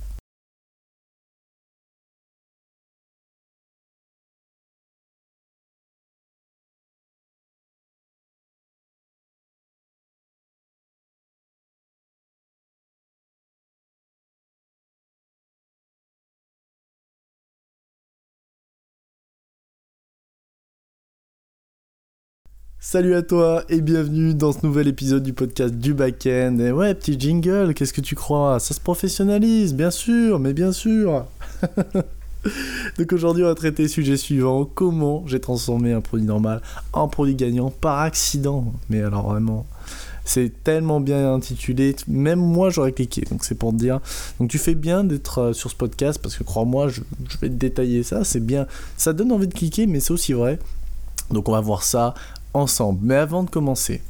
Salut 22.88 23.16
à 23.16 23.24
toi 23.24 23.64
et 23.68 23.82
bienvenue 23.82 24.36
dans 24.36 24.52
ce 24.52 24.64
nouvel 24.64 24.88
épisode 24.88 25.24
du 25.24 25.34
podcast 25.34 25.74
du 25.74 25.96
Backend. 25.96 26.60
Et 26.60 26.72
ouais, 26.72 26.94
petit 26.94 27.20
jingle, 27.20 27.74
qu'est-ce 27.74 27.92
que 27.92 28.00
tu 28.00 28.14
crois? 28.14 28.60
Ça 28.60 28.76
se 28.76 28.80
professionnalise, 28.80 29.74
bien 29.74 29.90
sûr, 29.90 30.38
mais 30.38 30.54
bien 30.54 30.72
sûr 30.72 31.26
Donc 33.00 33.12
aujourd'hui, 33.12 33.44
on 33.44 33.48
va 33.48 33.56
traiter 33.56 33.82
le 33.82 33.90
sujet 33.90 34.18
suivant 34.18 34.66
comment 34.66 35.24
j'ai 35.26 35.40
transformé 35.40 35.94
un 35.94 36.02
produit 36.02 36.28
normal 36.28 36.62
en 36.94 37.08
produit 37.08 37.34
gagnant 37.34 37.72
par 37.72 38.02
accident? 38.02 38.72
Mais 38.92 39.02
alors 39.02 39.32
vraiment, 39.32 39.66
c'est 40.24 40.52
tellement 40.64 41.00
bien 41.00 41.34
intitulé, 41.34 41.96
même 42.08 42.40
moi 42.40 42.70
j'aurais 42.70 42.92
cliqué. 42.92 43.24
Donc 43.32 43.46
c'est 43.46 43.56
pour 43.56 43.72
te 43.72 43.78
dire. 43.78 44.00
Donc 44.40 44.52
tu 44.52 44.60
fais 44.60 44.76
bien 44.76 45.04
d'être 45.04 45.40
euh, 45.40 45.54
sur 45.54 45.72
ce 45.72 45.76
podcast 45.76 46.20
parce 46.22 46.38
que 46.38 46.44
crois-moi, 46.44 46.90
je, 46.90 47.02
je 47.30 47.38
vais 47.40 47.50
te 47.50 47.56
détailler 47.56 48.04
ça. 48.04 48.24
C'est 48.24 48.46
bien, 48.46 48.68
ça 48.96 49.12
donne 49.12 49.32
envie 49.32 49.48
de 49.48 49.56
cliquer, 49.56 49.88
mais 49.88 50.00
c'est 50.00 50.14
aussi 50.14 50.34
vrai. 50.34 50.60
Donc 51.32 51.50
on 51.50 51.52
va 51.52 51.60
voir 51.62 51.84
ça 51.84 52.14
ensemble. 52.56 53.00
Mais 53.04 53.16
avant 53.16 53.44
de 53.44 53.50
commencer, 53.50 54.02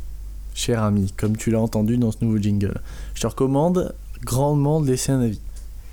cher 0.54 0.84
ami, 0.84 1.12
comme 1.18 1.36
tu 1.36 1.52
l'as 1.52 1.60
entendu 1.60 1.98
dans 1.98 2.12
ce 2.12 2.18
nouveau 2.22 2.38
jingle, 2.38 2.80
je 3.14 3.22
te 3.22 3.28
recommande 3.28 3.94
grandement 4.24 4.80
de 4.82 4.88
laisser 4.88 5.12
un 5.12 5.22
avis. 5.22 5.42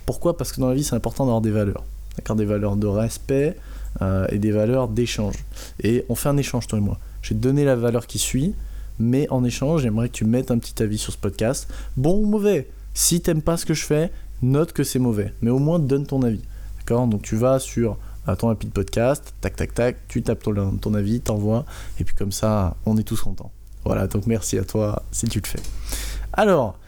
Pourquoi? 0.07 0.37
Parce 0.37 0.53
que 0.53 0.61
dans 0.61 0.69
la 0.69 0.75
vie, 0.75 0.85
c'est 0.85 0.95
important 0.95 1.25
d'avoir 1.25 1.41
des 1.41 1.51
valeurs. 1.51 1.85
D'accord? 2.17 2.37
Des 2.37 2.45
valeurs 2.45 2.77
de 2.77 2.87
respect 2.87 3.57
euh, 4.01 4.27
et 4.31 4.39
des 4.39 4.51
valeurs 4.51 4.89
d'échange. 4.89 5.35
Et 5.83 6.05
on 6.09 6.15
fait 6.15 6.29
un 6.29 6.37
échange, 6.37 6.67
toi 6.67 6.79
et 6.79 6.83
moi. 6.83 6.99
Je 7.23 7.31
vais 7.31 7.41
donner 7.41 7.65
la 7.65 7.77
valeur 7.77 8.07
qui 8.07 8.19
suit, 8.19 8.55
mais 8.99 9.29
en 9.31 9.45
échange, 9.45 9.83
j'aimerais 9.83 10.09
que 10.09 10.15
tu 10.15 10.25
mettes 10.25 10.51
un 10.51 10.59
petit 10.59 10.83
avis 10.83 10.99
sur 10.99 11.13
ce 11.13 11.19
podcast. 11.19 11.69
Bon 11.97 12.19
ou 12.19 12.27
mauvais? 12.27 12.69
Si 12.95 13.21
t'aimes 13.21 13.43
pas 13.43 13.57
ce 13.57 13.65
que 13.65 13.75
je 13.75 13.85
fais, 13.85 14.11
note 14.43 14.73
que 14.73 14.85
c'est 14.85 14.99
mauvais. 14.99 15.33
Mais 15.41 15.51
au 15.51 15.59
moins, 15.59 15.79
donne 15.79 16.07
ton 16.07 16.23
avis. 16.23 16.43
D'accord? 16.79 17.07
Donc 17.07 17.23
tu 17.23 17.37
vas 17.37 17.59
sur 17.59 17.97
euh, 18.29 18.37
ton 18.37 18.49
appli 18.49 18.69
de 18.69 18.73
podcast, 18.73 19.35
tac 19.41 19.57
tac 19.57 19.75
tac, 19.75 19.97
tu 20.09 20.23
tapes 20.23 20.43
ton, 20.43 20.77
ton 20.77 20.95
avis, 20.95 21.21
t'envoies, 21.21 21.65
et 21.99 22.05
puis 22.05 22.15
comme 22.15 22.33
ça, 22.33 22.77
on 22.87 22.97
est 22.97 23.03
tous 23.03 23.21
contents. 23.21 23.51
Voilà, 23.85 24.07
donc 24.07 24.27
merci 24.27 24.59
à 24.59 24.65
toi 24.65 25.03
si 25.11 25.27
tu 25.27 25.41
le 25.41 25.47
fais. 25.47 25.61
Alors, 26.33 26.79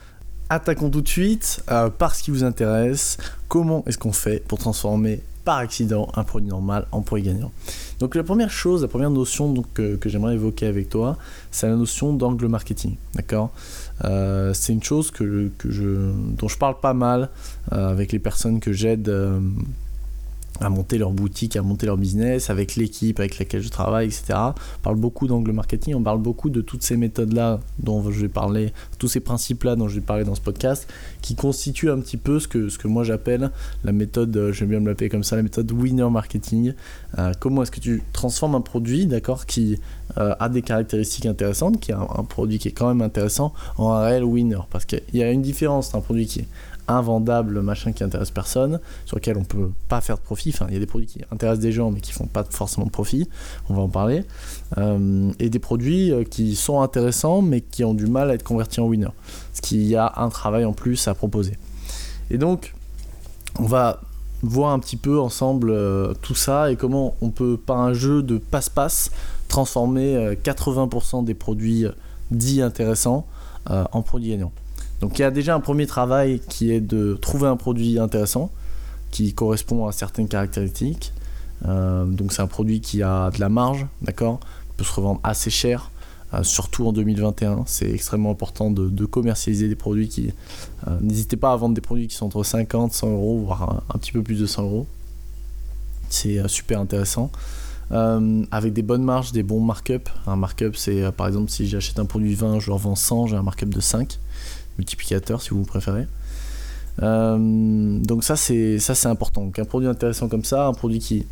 attaquons 0.48 0.90
tout 0.90 1.00
de 1.00 1.08
suite 1.08 1.62
euh, 1.70 1.90
par 1.90 2.14
ce 2.14 2.22
qui 2.22 2.30
vous 2.30 2.44
intéresse. 2.44 3.16
Comment 3.48 3.82
est-ce 3.86 3.98
qu'on 3.98 4.12
fait 4.12 4.46
pour 4.46 4.58
transformer 4.58 5.20
par 5.44 5.58
accident 5.58 6.08
un 6.14 6.24
produit 6.24 6.48
normal 6.48 6.86
en 6.92 7.02
produit 7.02 7.26
gagnant? 7.26 7.50
Donc 7.98 8.14
la 8.14 8.22
première 8.22 8.50
chose, 8.50 8.82
la 8.82 8.88
première 8.88 9.10
notion 9.10 9.54
que, 9.74 9.96
que 9.96 10.08
j'aimerais 10.08 10.34
évoquer 10.34 10.66
avec 10.66 10.88
toi, 10.88 11.18
c'est 11.50 11.68
la 11.68 11.76
notion 11.76 12.12
d'angle 12.12 12.46
marketing. 12.46 12.96
D'accord? 13.14 13.50
Euh, 14.04 14.52
C'est 14.54 14.72
une 14.72 14.82
chose 14.82 15.12
dont 15.18 16.48
je 16.48 16.58
parle 16.58 16.78
pas 16.80 16.94
mal 16.94 17.30
euh, 17.72 17.88
avec 17.88 18.12
les 18.12 18.18
personnes 18.18 18.60
que 18.60 18.72
j'aide 18.72 19.10
à 20.60 20.68
monter 20.68 20.98
leur 20.98 21.10
boutique, 21.10 21.56
à 21.56 21.62
monter 21.62 21.86
leur 21.86 21.96
business, 21.96 22.48
avec 22.48 22.76
l'équipe 22.76 23.18
avec 23.18 23.38
laquelle 23.38 23.62
je 23.62 23.68
travaille, 23.68 24.06
etc. 24.06 24.34
On 24.36 24.54
parle 24.82 24.96
beaucoup 24.96 25.26
d'angle 25.26 25.52
marketing, 25.52 25.94
on 25.94 26.02
parle 26.02 26.20
beaucoup 26.20 26.48
de 26.50 26.60
toutes 26.60 26.82
ces 26.82 26.96
méthodes-là 26.96 27.60
dont 27.80 28.08
je 28.10 28.20
vais 28.20 28.28
parler, 28.28 28.72
tous 28.98 29.08
ces 29.08 29.20
principes-là 29.20 29.76
dont 29.76 29.88
je 29.88 29.96
vais 29.96 30.00
parler 30.00 30.24
dans 30.24 30.34
ce 30.34 30.40
podcast, 30.40 30.88
qui 31.22 31.34
constituent 31.34 31.90
un 31.90 31.98
petit 31.98 32.16
peu 32.16 32.38
ce 32.38 32.46
que, 32.46 32.68
ce 32.68 32.78
que 32.78 32.86
moi 32.86 33.02
j'appelle 33.02 33.50
la 33.82 33.92
méthode, 33.92 34.36
euh, 34.36 34.52
j'aime 34.52 34.68
bien 34.68 34.80
me 34.80 34.88
l'appeler 34.88 35.08
comme 35.08 35.24
ça, 35.24 35.36
la 35.36 35.42
méthode 35.42 35.70
winner 35.72 36.08
marketing. 36.10 36.74
Euh, 37.18 37.32
comment 37.40 37.62
est-ce 37.62 37.70
que 37.70 37.80
tu 37.80 38.02
transformes 38.12 38.54
un 38.54 38.60
produit, 38.60 39.06
d'accord, 39.06 39.46
qui 39.46 39.80
euh, 40.18 40.34
a 40.38 40.48
des 40.48 40.62
caractéristiques 40.62 41.26
intéressantes, 41.26 41.80
qui 41.80 41.90
est 41.90 41.94
un, 41.94 42.06
un, 42.16 42.24
produit 42.24 42.58
qui 42.58 42.68
est 42.68 42.72
quand 42.72 42.88
même 42.88 43.02
intéressant, 43.02 43.52
en 43.76 43.90
un 43.90 44.04
réel 44.04 44.24
winner? 44.24 44.60
Parce 44.70 44.84
qu'il 44.84 45.02
y 45.12 45.22
a 45.22 45.30
une 45.30 45.42
différence 45.42 45.92
d'un 45.92 46.00
produit 46.00 46.26
qui 46.26 46.40
est 46.40 46.48
invendable, 46.88 47.60
machin 47.62 47.92
qui 47.92 48.04
intéresse 48.04 48.30
personne, 48.30 48.80
sur 49.04 49.16
lequel 49.16 49.36
on 49.38 49.44
peut 49.44 49.70
pas 49.88 50.00
faire 50.00 50.16
de 50.16 50.22
profit. 50.22 50.50
Enfin, 50.50 50.66
il 50.68 50.74
y 50.74 50.76
a 50.76 50.80
des 50.80 50.86
produits 50.86 51.06
qui 51.06 51.20
intéressent 51.30 51.62
des 51.62 51.72
gens 51.72 51.90
mais 51.90 52.00
qui 52.00 52.12
font 52.12 52.26
pas 52.26 52.44
forcément 52.44 52.86
de 52.86 52.90
profit. 52.90 53.28
On 53.68 53.74
va 53.74 53.82
en 53.82 53.88
parler. 53.88 54.24
Euh, 54.78 55.32
et 55.38 55.50
des 55.50 55.58
produits 55.58 56.12
euh, 56.12 56.24
qui 56.24 56.56
sont 56.56 56.80
intéressants 56.80 57.42
mais 57.42 57.60
qui 57.60 57.84
ont 57.84 57.94
du 57.94 58.06
mal 58.06 58.30
à 58.30 58.34
être 58.34 58.42
convertis 58.42 58.80
en 58.80 58.86
winner. 58.86 59.08
Ce 59.52 59.60
qui 59.60 59.96
a 59.96 60.12
un 60.16 60.28
travail 60.28 60.64
en 60.64 60.72
plus 60.72 61.08
à 61.08 61.14
proposer. 61.14 61.56
Et 62.30 62.38
donc, 62.38 62.74
on 63.58 63.64
va 63.66 64.00
voir 64.42 64.72
un 64.72 64.78
petit 64.78 64.96
peu 64.96 65.18
ensemble 65.18 65.70
euh, 65.70 66.12
tout 66.20 66.34
ça 66.34 66.70
et 66.70 66.76
comment 66.76 67.14
on 67.22 67.30
peut, 67.30 67.56
par 67.56 67.78
un 67.78 67.94
jeu 67.94 68.22
de 68.22 68.36
passe-passe, 68.36 69.10
transformer 69.48 70.16
euh, 70.16 70.34
80% 70.34 71.24
des 71.24 71.34
produits 71.34 71.86
dits 72.30 72.62
intéressants 72.62 73.26
en 73.66 74.02
produits 74.02 74.28
gagnants. 74.28 74.52
Donc 75.00 75.18
il 75.18 75.22
y 75.22 75.24
a 75.24 75.30
déjà 75.30 75.54
un 75.54 75.60
premier 75.60 75.86
travail 75.86 76.40
qui 76.48 76.70
est 76.70 76.80
de 76.80 77.14
trouver 77.14 77.46
un 77.46 77.56
produit 77.56 77.98
intéressant 77.98 78.50
qui 79.14 79.32
correspond 79.32 79.86
à 79.86 79.92
certaines 79.92 80.26
caractéristiques. 80.26 81.12
Euh, 81.66 82.04
donc 82.04 82.32
c'est 82.32 82.42
un 82.42 82.48
produit 82.48 82.80
qui 82.80 83.00
a 83.02 83.30
de 83.30 83.38
la 83.38 83.48
marge, 83.48 83.86
d'accord? 84.02 84.40
Qui 84.40 84.78
peut 84.78 84.84
se 84.84 84.92
revendre 84.92 85.20
assez 85.22 85.50
cher, 85.50 85.92
euh, 86.34 86.42
surtout 86.42 86.88
en 86.88 86.92
2021. 86.92 87.62
C'est 87.66 87.90
extrêmement 87.90 88.32
important 88.32 88.72
de, 88.72 89.04
commercialiser 89.04 89.68
des 89.68 89.76
produits 89.76 90.08
qui... 90.08 90.32
Euh, 90.88 90.98
N'hésitez 91.00 91.36
pas 91.36 91.52
à 91.52 91.56
vendre 91.56 91.76
des 91.76 91.80
produits 91.80 92.08
qui 92.08 92.16
sont 92.16 92.26
entre 92.26 92.42
50, 92.42 92.92
100 92.92 93.12
euros, 93.12 93.38
voire 93.38 93.84
un, 93.88 93.98
petit 93.98 94.10
peu 94.10 94.22
plus 94.22 94.40
de 94.40 94.46
100 94.46 94.64
euros. 94.64 94.86
C'est 96.08 96.46
super 96.48 96.80
intéressant. 96.80 97.30
Avec 97.90 98.72
des 98.72 98.82
bonnes 98.82 99.04
marges, 99.04 99.30
des 99.30 99.44
bons 99.44 99.60
markups. 99.60 100.10
Un 100.26 100.34
markup, 100.34 100.74
c'est 100.74 101.12
par 101.12 101.28
exemple 101.28 101.50
si 101.50 101.68
j'achète 101.68 102.00
un 102.00 102.04
produit 102.04 102.34
20, 102.34 102.58
je 102.58 102.66
le 102.66 102.72
revends 102.72 102.96
100, 102.96 103.28
j'ai 103.28 103.36
un 103.36 103.42
markup 103.42 103.68
de 103.68 103.80
5 103.80 104.18
multiplicateur 104.78 105.42
si 105.42 105.50
vous 105.50 105.64
préférez. 105.64 106.06
Euh, 107.02 107.98
donc 108.00 108.24
ça 108.24 108.36
c'est 108.36 108.78
ça 108.78 108.94
c'est 108.94 109.08
important. 109.08 109.44
Donc 109.44 109.58
un 109.58 109.64
produit 109.64 109.88
intéressant 109.88 110.28
comme 110.28 110.44
ça, 110.44 110.66
un 110.66 110.74
produit 110.74 110.98
qui 110.98 111.26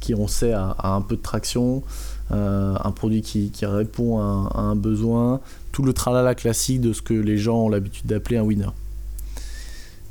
qui 0.00 0.14
on 0.14 0.28
sait 0.28 0.52
a, 0.52 0.76
un 0.82 1.00
peu 1.00 1.16
de 1.16 1.22
traction, 1.22 1.82
euh, 2.30 2.76
un 2.78 2.90
produit 2.90 3.22
qui, 3.22 3.50
qui 3.50 3.64
répond 3.64 4.18
à, 4.18 4.60
un 4.60 4.76
besoin, 4.76 5.40
tout 5.72 5.82
le 5.82 5.94
tralala 5.94 6.34
classique 6.34 6.82
de 6.82 6.92
ce 6.92 7.00
que 7.00 7.14
les 7.14 7.38
gens 7.38 7.56
ont 7.56 7.68
l'habitude 7.70 8.04
d'appeler 8.04 8.36
un 8.36 8.42
winner, 8.42 8.68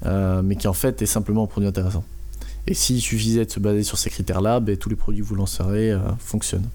euh, 0.07 0.41
mais 0.41 0.55
qui 0.55 0.67
en 0.67 0.73
fait 0.73 0.99
est 1.03 1.07
simplement 1.07 1.43
un 1.43 1.47
produit 1.47 1.69
intéressant. 1.69 2.03
Et 2.65 2.73
s'il 2.73 3.01
suffisait 3.01 3.45
de 3.45 3.51
se 3.51 3.59
baser 3.59 3.83
sur 3.83 3.99
ces 3.99 4.09
critères-là, 4.09 4.62
ben, 4.62 4.75
tous 4.77 4.89
les 4.89 4.95
produits 4.95 5.21
que 5.21 5.27
vous 5.27 5.36
lancerez 5.36 5.95
fonctionnent. 6.17 6.69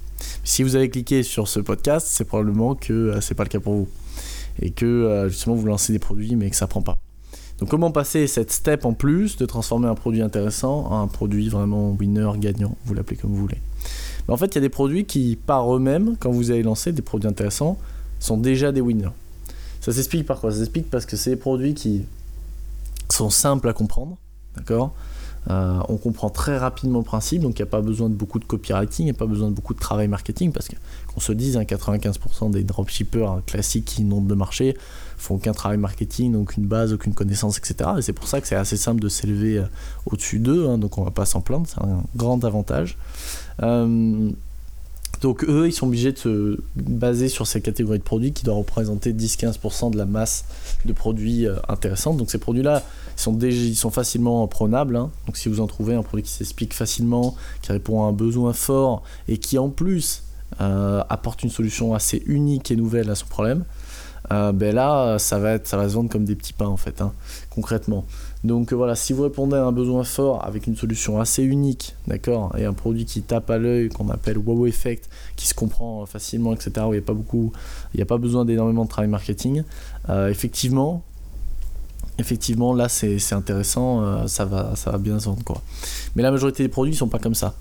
Si 0.44 0.62
vous 0.62 0.76
avez 0.76 0.88
cliqué 0.88 1.24
sur 1.24 1.48
ce 1.48 1.58
podcast, 1.58 2.06
c'est 2.08 2.24
probablement 2.24 2.76
que 2.76 3.18
c'est 3.20 3.34
pas 3.34 3.42
le 3.42 3.48
cas 3.48 3.58
pour 3.58 3.74
vous 3.74 3.88
et 4.60 4.70
que 4.70 4.86
euh, 4.86 5.28
justement 5.28 5.54
vous 5.54 5.66
lancez 5.66 5.92
des 5.92 5.98
produits 5.98 6.36
mais 6.36 6.50
que 6.50 6.56
ça 6.56 6.66
prend 6.66 6.82
pas. 6.82 6.98
Donc 7.58 7.70
comment 7.70 7.90
passer 7.90 8.26
cette 8.26 8.52
step 8.52 8.84
en 8.84 8.92
plus 8.92 9.36
de 9.36 9.46
transformer 9.46 9.88
un 9.88 9.94
produit 9.94 10.22
intéressant 10.22 10.86
en 10.86 11.02
un 11.02 11.08
produit 11.08 11.48
vraiment 11.48 11.90
winner, 11.90 12.30
gagnant, 12.38 12.76
vous 12.84 12.94
l'appelez 12.94 13.16
comme 13.16 13.30
vous 13.30 13.40
voulez. 13.40 13.58
Mais 14.26 14.34
en 14.34 14.36
fait, 14.36 14.46
il 14.46 14.54
y 14.56 14.58
a 14.58 14.60
des 14.60 14.68
produits 14.68 15.06
qui 15.06 15.36
par 15.36 15.74
eux-mêmes, 15.74 16.16
quand 16.20 16.30
vous 16.30 16.50
allez 16.50 16.62
lancer 16.62 16.92
des 16.92 17.02
produits 17.02 17.28
intéressants, 17.28 17.78
sont 18.20 18.36
déjà 18.36 18.72
des 18.72 18.80
winners. 18.80 19.10
Ça 19.80 19.92
s'explique 19.92 20.26
par 20.26 20.40
quoi? 20.40 20.52
Ça 20.52 20.58
s'explique 20.58 20.90
parce 20.90 21.06
que 21.06 21.16
c'est 21.16 21.30
des 21.30 21.36
produits 21.36 21.74
qui 21.74 22.04
sont 23.10 23.30
simples 23.30 23.68
à 23.68 23.72
comprendre, 23.72 24.16
d'accord? 24.56 24.94
Euh, 25.50 25.80
on 25.88 25.96
comprend 25.96 26.30
très 26.30 26.58
rapidement 26.58 26.98
le 26.98 27.04
principe, 27.04 27.42
donc 27.42 27.58
il 27.58 27.62
n'y 27.62 27.68
a 27.68 27.70
pas 27.70 27.80
besoin 27.80 28.08
de 28.08 28.14
beaucoup 28.14 28.38
de 28.38 28.44
copywriting, 28.44 29.06
il 29.06 29.10
n'y 29.10 29.16
a 29.16 29.18
pas 29.18 29.26
besoin 29.26 29.48
de 29.48 29.54
beaucoup 29.54 29.74
de 29.74 29.78
travail 29.78 30.08
marketing, 30.08 30.52
parce 30.52 30.68
qu'on 30.68 31.20
se 31.20 31.32
dise, 31.32 31.56
hein, 31.56 31.62
95% 31.62 32.50
des 32.50 32.64
dropshippers 32.64 33.28
hein, 33.28 33.42
classiques 33.46 33.86
qui 33.86 34.02
inondent 34.02 34.28
le 34.28 34.36
marché 34.36 34.76
font 35.16 35.36
aucun 35.36 35.52
travail 35.52 35.78
marketing, 35.78 36.36
aucune 36.36 36.66
base, 36.66 36.92
aucune 36.92 37.14
connaissance, 37.14 37.58
etc. 37.58 37.90
Et 37.98 38.02
c'est 38.02 38.12
pour 38.12 38.28
ça 38.28 38.40
que 38.40 38.46
c'est 38.46 38.56
assez 38.56 38.76
simple 38.76 39.00
de 39.00 39.08
s'élever 39.08 39.58
euh, 39.58 39.64
au-dessus 40.06 40.38
d'eux, 40.38 40.68
hein, 40.68 40.78
donc 40.78 40.98
on 40.98 41.04
va 41.04 41.10
pas 41.10 41.24
s'en 41.24 41.40
plaindre, 41.40 41.66
c'est 41.66 41.82
un 41.82 42.02
grand 42.14 42.44
avantage. 42.44 42.98
Euh, 43.62 44.30
donc 45.20 45.44
eux, 45.44 45.66
ils 45.66 45.72
sont 45.72 45.86
obligés 45.86 46.12
de 46.12 46.18
se 46.18 46.60
baser 46.76 47.28
sur 47.28 47.46
ces 47.46 47.60
catégories 47.60 47.98
de 47.98 48.04
produits 48.04 48.32
qui 48.32 48.44
doivent 48.44 48.58
représenter 48.58 49.12
10-15% 49.12 49.90
de 49.90 49.98
la 49.98 50.06
masse 50.06 50.44
de 50.84 50.92
produits 50.92 51.46
euh, 51.46 51.56
intéressants. 51.68 52.14
Donc 52.14 52.30
ces 52.30 52.38
produits-là, 52.38 52.82
ils 53.16 53.20
sont, 53.20 53.32
déjà, 53.32 53.60
ils 53.60 53.76
sont 53.76 53.90
facilement 53.90 54.46
prenables. 54.46 54.96
Hein. 54.96 55.10
Donc 55.26 55.36
si 55.36 55.48
vous 55.48 55.60
en 55.60 55.66
trouvez 55.66 55.94
un 55.94 56.02
produit 56.02 56.22
qui 56.22 56.32
s'explique 56.32 56.72
facilement, 56.72 57.34
qui 57.62 57.72
répond 57.72 58.04
à 58.04 58.06
un 58.06 58.12
besoin 58.12 58.52
fort 58.52 59.02
et 59.26 59.38
qui 59.38 59.58
en 59.58 59.70
plus 59.70 60.22
euh, 60.60 61.02
apporte 61.08 61.42
une 61.42 61.50
solution 61.50 61.94
assez 61.94 62.22
unique 62.26 62.70
et 62.70 62.76
nouvelle 62.76 63.10
à 63.10 63.14
son 63.14 63.26
problème, 63.26 63.64
euh, 64.32 64.52
ben 64.52 64.74
là, 64.74 65.18
ça 65.18 65.38
va, 65.38 65.52
être, 65.52 65.66
ça 65.66 65.76
va 65.76 65.88
se 65.88 65.94
vendre 65.94 66.10
comme 66.10 66.24
des 66.24 66.34
petits 66.34 66.52
pains 66.52 66.66
en 66.66 66.76
fait, 66.76 67.00
hein, 67.00 67.12
concrètement. 67.50 68.04
Donc 68.44 68.72
voilà, 68.72 68.94
si 68.94 69.12
vous 69.12 69.24
répondez 69.24 69.56
à 69.56 69.64
un 69.64 69.72
besoin 69.72 70.04
fort 70.04 70.44
avec 70.44 70.66
une 70.66 70.76
solution 70.76 71.20
assez 71.20 71.42
unique, 71.42 71.96
d'accord, 72.06 72.54
et 72.56 72.64
un 72.64 72.72
produit 72.72 73.04
qui 73.04 73.22
tape 73.22 73.50
à 73.50 73.58
l'œil, 73.58 73.88
qu'on 73.88 74.08
appelle 74.10 74.38
wow 74.38 74.66
effect, 74.66 75.08
qui 75.34 75.48
se 75.48 75.54
comprend 75.54 76.06
facilement, 76.06 76.52
etc., 76.52 76.70
où 76.86 76.92
il 76.92 76.98
n'y 76.98 76.98
a 76.98 77.02
pas 77.02 77.14
beaucoup, 77.14 77.52
il 77.94 77.96
n'y 77.96 78.02
a 78.02 78.06
pas 78.06 78.18
besoin 78.18 78.44
d'énormément 78.44 78.84
de 78.84 78.90
travail 78.90 79.10
marketing, 79.10 79.64
euh, 80.08 80.28
effectivement, 80.28 81.02
effectivement 82.18 82.74
là 82.74 82.88
c'est 82.88 83.32
intéressant, 83.32 84.02
euh, 84.02 84.26
ça, 84.26 84.44
va, 84.44 84.74
ça 84.74 84.90
va 84.90 84.98
bien 84.98 85.18
se 85.18 85.26
vendre 85.26 85.44
quoi. 85.44 85.62
Mais 86.16 86.22
la 86.22 86.30
majorité 86.30 86.62
des 86.64 86.68
produits 86.68 86.92
ne 86.92 86.98
sont 86.98 87.08
pas 87.08 87.18
comme 87.18 87.34
ça. 87.34 87.54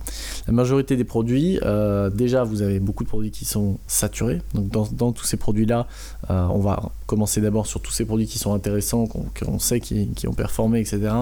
La 0.48 0.54
majorité 0.54 0.98
des 0.98 1.04
produits, 1.04 1.60
euh, 1.64 2.10
déjà 2.10 2.44
vous 2.44 2.62
avez 2.62 2.80
beaucoup 2.80 3.04
de 3.04 3.10
produits 3.10 3.32
qui 3.32 3.46
sont 3.46 3.78
saturés, 3.88 4.42
donc 4.54 4.70
dans, 4.96 5.12
tous 5.12 5.26
ces 5.26 5.38
produits 5.38 5.66
là, 5.66 5.88
euh, 6.30 6.48
on 6.52 6.60
va 6.60 6.92
commencer 7.06 7.40
d'abord 7.40 7.68
sur 7.68 7.82
tous 7.82 7.92
ces 7.92 8.06
produits 8.06 8.28
qui 8.28 8.40
sont 8.40 8.54
intéressants, 8.54 9.06
qu'on 9.06 9.26
qu 9.34 9.46
sait 9.60 9.80
qui, 9.80 10.28
ont 10.28 10.34
performé, 10.34 10.80
etc. 10.80 11.14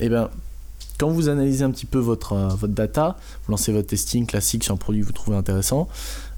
et 0.00 0.08
ben 0.08 0.30
quand 0.98 1.10
vous 1.10 1.28
analysez 1.28 1.62
un 1.62 1.70
petit 1.70 1.86
peu 1.86 1.98
votre, 1.98 2.34
votre 2.56 2.72
data, 2.72 3.16
vous 3.44 3.52
lancez 3.52 3.72
votre 3.72 3.86
testing 3.86 4.26
classique 4.26 4.64
sur 4.64 4.74
un 4.74 4.76
produit 4.76 5.02
que 5.02 5.06
vous 5.06 5.12
trouvez 5.12 5.36
intéressant, 5.36 5.86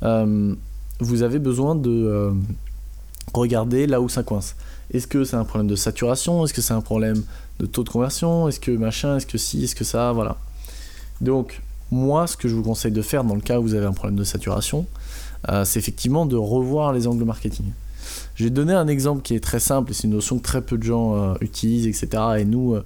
vous 0.03 1.23
avez 1.23 1.39
besoin 1.39 1.77
de 1.77 2.35
regardez 3.35 3.87
là 3.87 4.01
où 4.01 4.09
ça 4.09 4.23
coince. 4.23 4.57
Est-ce 4.93 5.07
que 5.07 5.25
c'est 5.25 5.37
un 5.37 5.45
problème 5.45 5.69
de 5.69 5.77
saturation? 5.77 6.45
Est-ce 6.45 6.55
que 6.55 6.63
c'est 6.63 6.75
un 6.75 6.81
problème 6.81 7.23
de 7.61 7.67
taux 7.67 7.85
de 7.85 7.89
conversion? 7.89 8.49
Est-ce 8.49 8.61
que 8.61 8.73
machin? 8.73 9.17
Est-ce 9.17 9.27
que 9.27 9.39
si 9.39 9.65
Est-ce 9.65 9.77
que 9.77 9.85
ça? 9.85 10.13
Voilà. 10.13 10.37
Donc, 11.21 11.63
moi, 11.91 12.27
ce 12.27 12.37
que 12.37 12.49
je 12.49 12.55
vous 12.55 12.63
conseille 12.63 12.93
de 12.93 13.03
faire 13.03 13.25
dans 13.25 13.35
le 13.35 13.41
cas 13.41 13.59
où 13.59 13.63
vous 13.63 13.75
avez 13.75 13.87
un 13.87 13.93
problème 13.93 14.17
de 14.17 14.25
saturation, 14.25 14.87
euh, 15.49 15.65
c'est 15.65 15.79
effectivement 15.79 16.27
de 16.27 16.37
revoir 16.37 16.93
les 16.93 17.07
angles 17.07 17.25
marketing. 17.25 17.67
Je 18.35 18.45
vais 18.45 18.51
donner 18.51 18.73
un 18.73 18.89
exemple 18.89 19.23
qui 19.23 19.35
est 19.35 19.41
très 19.41 19.61
simple 19.61 19.93
c'est 19.93 20.05
une 20.05 20.15
notion 20.15 20.39
que 20.39 20.43
très 20.43 20.63
peu 20.63 20.79
de 20.79 20.83
gens 20.83 21.15
euh, 21.15 21.35
utilisent, 21.41 21.87
etc. 21.87 22.23
Et 22.39 22.45
nous, 22.45 22.75
euh, 22.75 22.85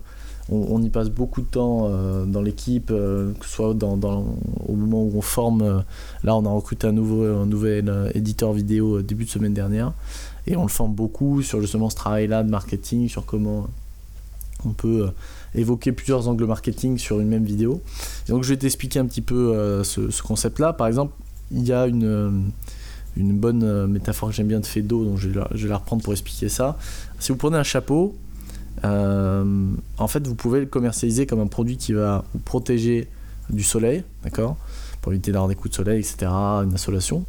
on, 0.51 0.83
y 0.83 0.91
passe 0.91 1.09
beaucoup 1.09 1.41
de 1.41 1.47
temps 1.47 1.89
dans 2.27 2.43
l'équipe, 2.43 2.89
que 2.89 3.35
ce 3.41 3.49
soit 3.49 3.71
au 3.71 4.75
moment 4.75 5.03
où 5.03 5.13
on 5.17 5.23
forme. 5.23 5.83
là, 6.23 6.37
on 6.37 6.45
a 6.45 6.51
recruté 6.51 6.87
un, 6.87 6.93
nouveau, 6.93 7.25
un 7.25 7.47
nouvel 7.47 8.11
éditeur 8.15 8.53
vidéo 8.53 9.01
début 9.01 9.25
de 9.25 9.31
semaine 9.31 9.55
dernière 9.55 9.95
et 10.47 10.57
on 10.57 10.63
le 10.63 10.69
forme 10.69 10.95
beaucoup 10.95 11.43
sur 11.43 11.61
justement 11.61 11.91
ce 11.91 11.97
travail-là 11.97 12.43
de 12.43 12.51
marketing, 12.51 13.09
sur 13.09 13.25
comment 13.25 13.69
on 14.67 14.71
peut 14.71 15.11
évoquer 15.55 15.93
plusieurs 15.93 16.29
angles 16.29 16.47
marketing 16.47 16.99
sur 16.99 17.21
une 17.21 17.29
même 17.29 17.45
vidéo. 17.45 17.83
donc 18.29 18.45
je 18.45 18.51
vais 18.51 18.57
t'expliquer 18.57 18.99
un 18.99 19.07
petit 19.07 19.21
peu 19.21 19.83
ce, 19.85 20.23
concept-là. 20.23 20.73
Par 20.73 20.87
exemple, 20.87 21.13
il 21.51 21.65
y 21.65 21.73
a 21.73 21.87
une, 21.87 22.51
une 23.17 23.39
bonne 23.39 23.63
euh, 23.63 23.87
métaphore 23.87 24.31
que 24.31 24.35
j'aime 24.35 24.49
bien 24.49 24.61
de 24.61 24.81
d'eau, 24.81 25.05
donc 25.05 25.19
je 25.19 25.29
vais, 25.29 25.69
la, 25.69 25.77
reprendre 25.77 26.03
pour 26.03 26.13
expliquer 26.13 26.49
ça. 26.49 26.77
Si 27.19 27.33
vous 27.33 27.39
prenez 27.39 27.57
un 27.57 27.63
chapeau, 27.63 28.15
euh, 28.85 29.45
en 29.99 30.09
fait, 30.09 30.27
vous 30.27 30.35
pouvez 30.35 30.61
le 30.61 30.67
commercialiser 30.67 31.27
comme 31.27 31.41
un 31.41 31.47
produit 31.47 31.77
qui 31.77 31.93
va 31.93 32.25
vous 32.33 32.41
protéger 32.41 33.09
du 33.51 33.63
soleil, 33.63 34.03
d'accord? 34.25 34.57
Pour 35.01 35.13
éviter 35.13 35.33
d'avoir 35.33 35.49
des 35.49 35.55
coups 35.55 35.71
de 35.71 35.77
soleil, 35.77 36.01
etc., 36.01 36.27
une 36.31 36.75
insolation. 36.75 37.25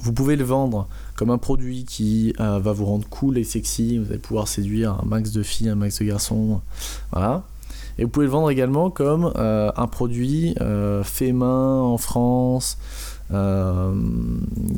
Vous 0.00 0.12
pouvez 0.12 0.36
le 0.36 0.44
vendre 0.44 0.88
comme 1.16 1.30
un 1.30 1.38
produit 1.38 1.84
qui 1.84 2.34
euh, 2.40 2.58
va 2.58 2.72
vous 2.72 2.86
rendre 2.86 3.06
cool 3.08 3.38
et 3.38 3.44
sexy, 3.44 3.98
vous 3.98 4.06
allez 4.06 4.18
pouvoir 4.18 4.48
séduire 4.48 4.98
un 5.02 5.04
max 5.04 5.32
de 5.32 5.42
filles, 5.42 5.68
un 5.68 5.74
max 5.74 5.98
de 6.00 6.04
garçons, 6.04 6.60
voilà. 7.12 7.44
Et 7.98 8.04
vous 8.04 8.10
pouvez 8.10 8.26
le 8.26 8.32
vendre 8.32 8.50
également 8.50 8.90
comme 8.90 9.32
un 9.36 9.86
produit 9.88 10.54
fait 11.02 11.32
main 11.32 11.80
en 11.80 11.98
France, 11.98 12.78
euh, 12.78 13.19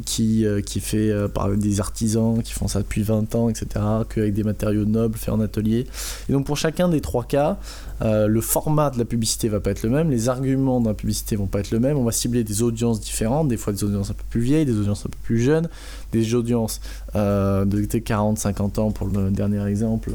qui, 0.05 0.45
euh, 0.45 0.61
qui 0.61 0.81
fait 0.81 1.11
euh, 1.11 1.29
par 1.29 1.49
des 1.51 1.81
artisans 1.81 2.43
qui 2.43 2.53
font 2.53 2.69
ça 2.69 2.81
depuis 2.81 3.03
20 3.03 3.35
ans, 3.35 3.49
etc., 3.49 3.67
qu'avec 4.09 4.35
des 4.35 4.43
matériaux 4.43 4.85
nobles 4.85 5.17
faits 5.17 5.33
en 5.33 5.41
atelier. 5.41 5.87
Et 6.29 6.33
donc 6.33 6.47
pour 6.47 6.57
chacun 6.57 6.89
des 6.89 7.01
trois 7.01 7.25
cas, 7.25 7.59
le 8.01 8.41
format 8.41 8.91
de 8.91 8.99
la 8.99 9.05
publicité 9.05 9.49
va 9.49 9.61
pas 9.61 9.71
être 9.71 9.85
le 9.85 9.91
même, 9.91 10.11
les 10.11 10.29
arguments 10.29 10.81
de 10.81 10.89
la 10.89 10.95
publicité 10.95 11.37
vont 11.37 11.47
pas 11.47 11.61
être 11.61 11.71
le 11.71 11.79
même, 11.79 11.97
on 11.97 12.05
va 12.05 12.11
cibler 12.11 12.43
des 12.43 12.63
audiences 12.63 13.01
différentes, 13.01 13.47
des 13.47 13.57
fois 13.57 13.73
des 13.73 13.85
audiences 13.85 14.11
un 14.11 14.15
peu 14.15 14.25
plus 14.29 14.41
vieilles, 14.41 14.67
des 14.67 14.77
audiences 14.77 15.07
un 15.07 15.09
peu 15.09 15.19
plus 15.23 15.39
jeunes, 15.39 15.69
des 16.11 16.35
audiences 16.35 16.81
de 17.15 17.65
40-50 17.65 18.81
ans 18.81 18.91
pour 18.91 19.07
le 19.07 19.31
dernier 19.31 19.65
exemple. 19.67 20.11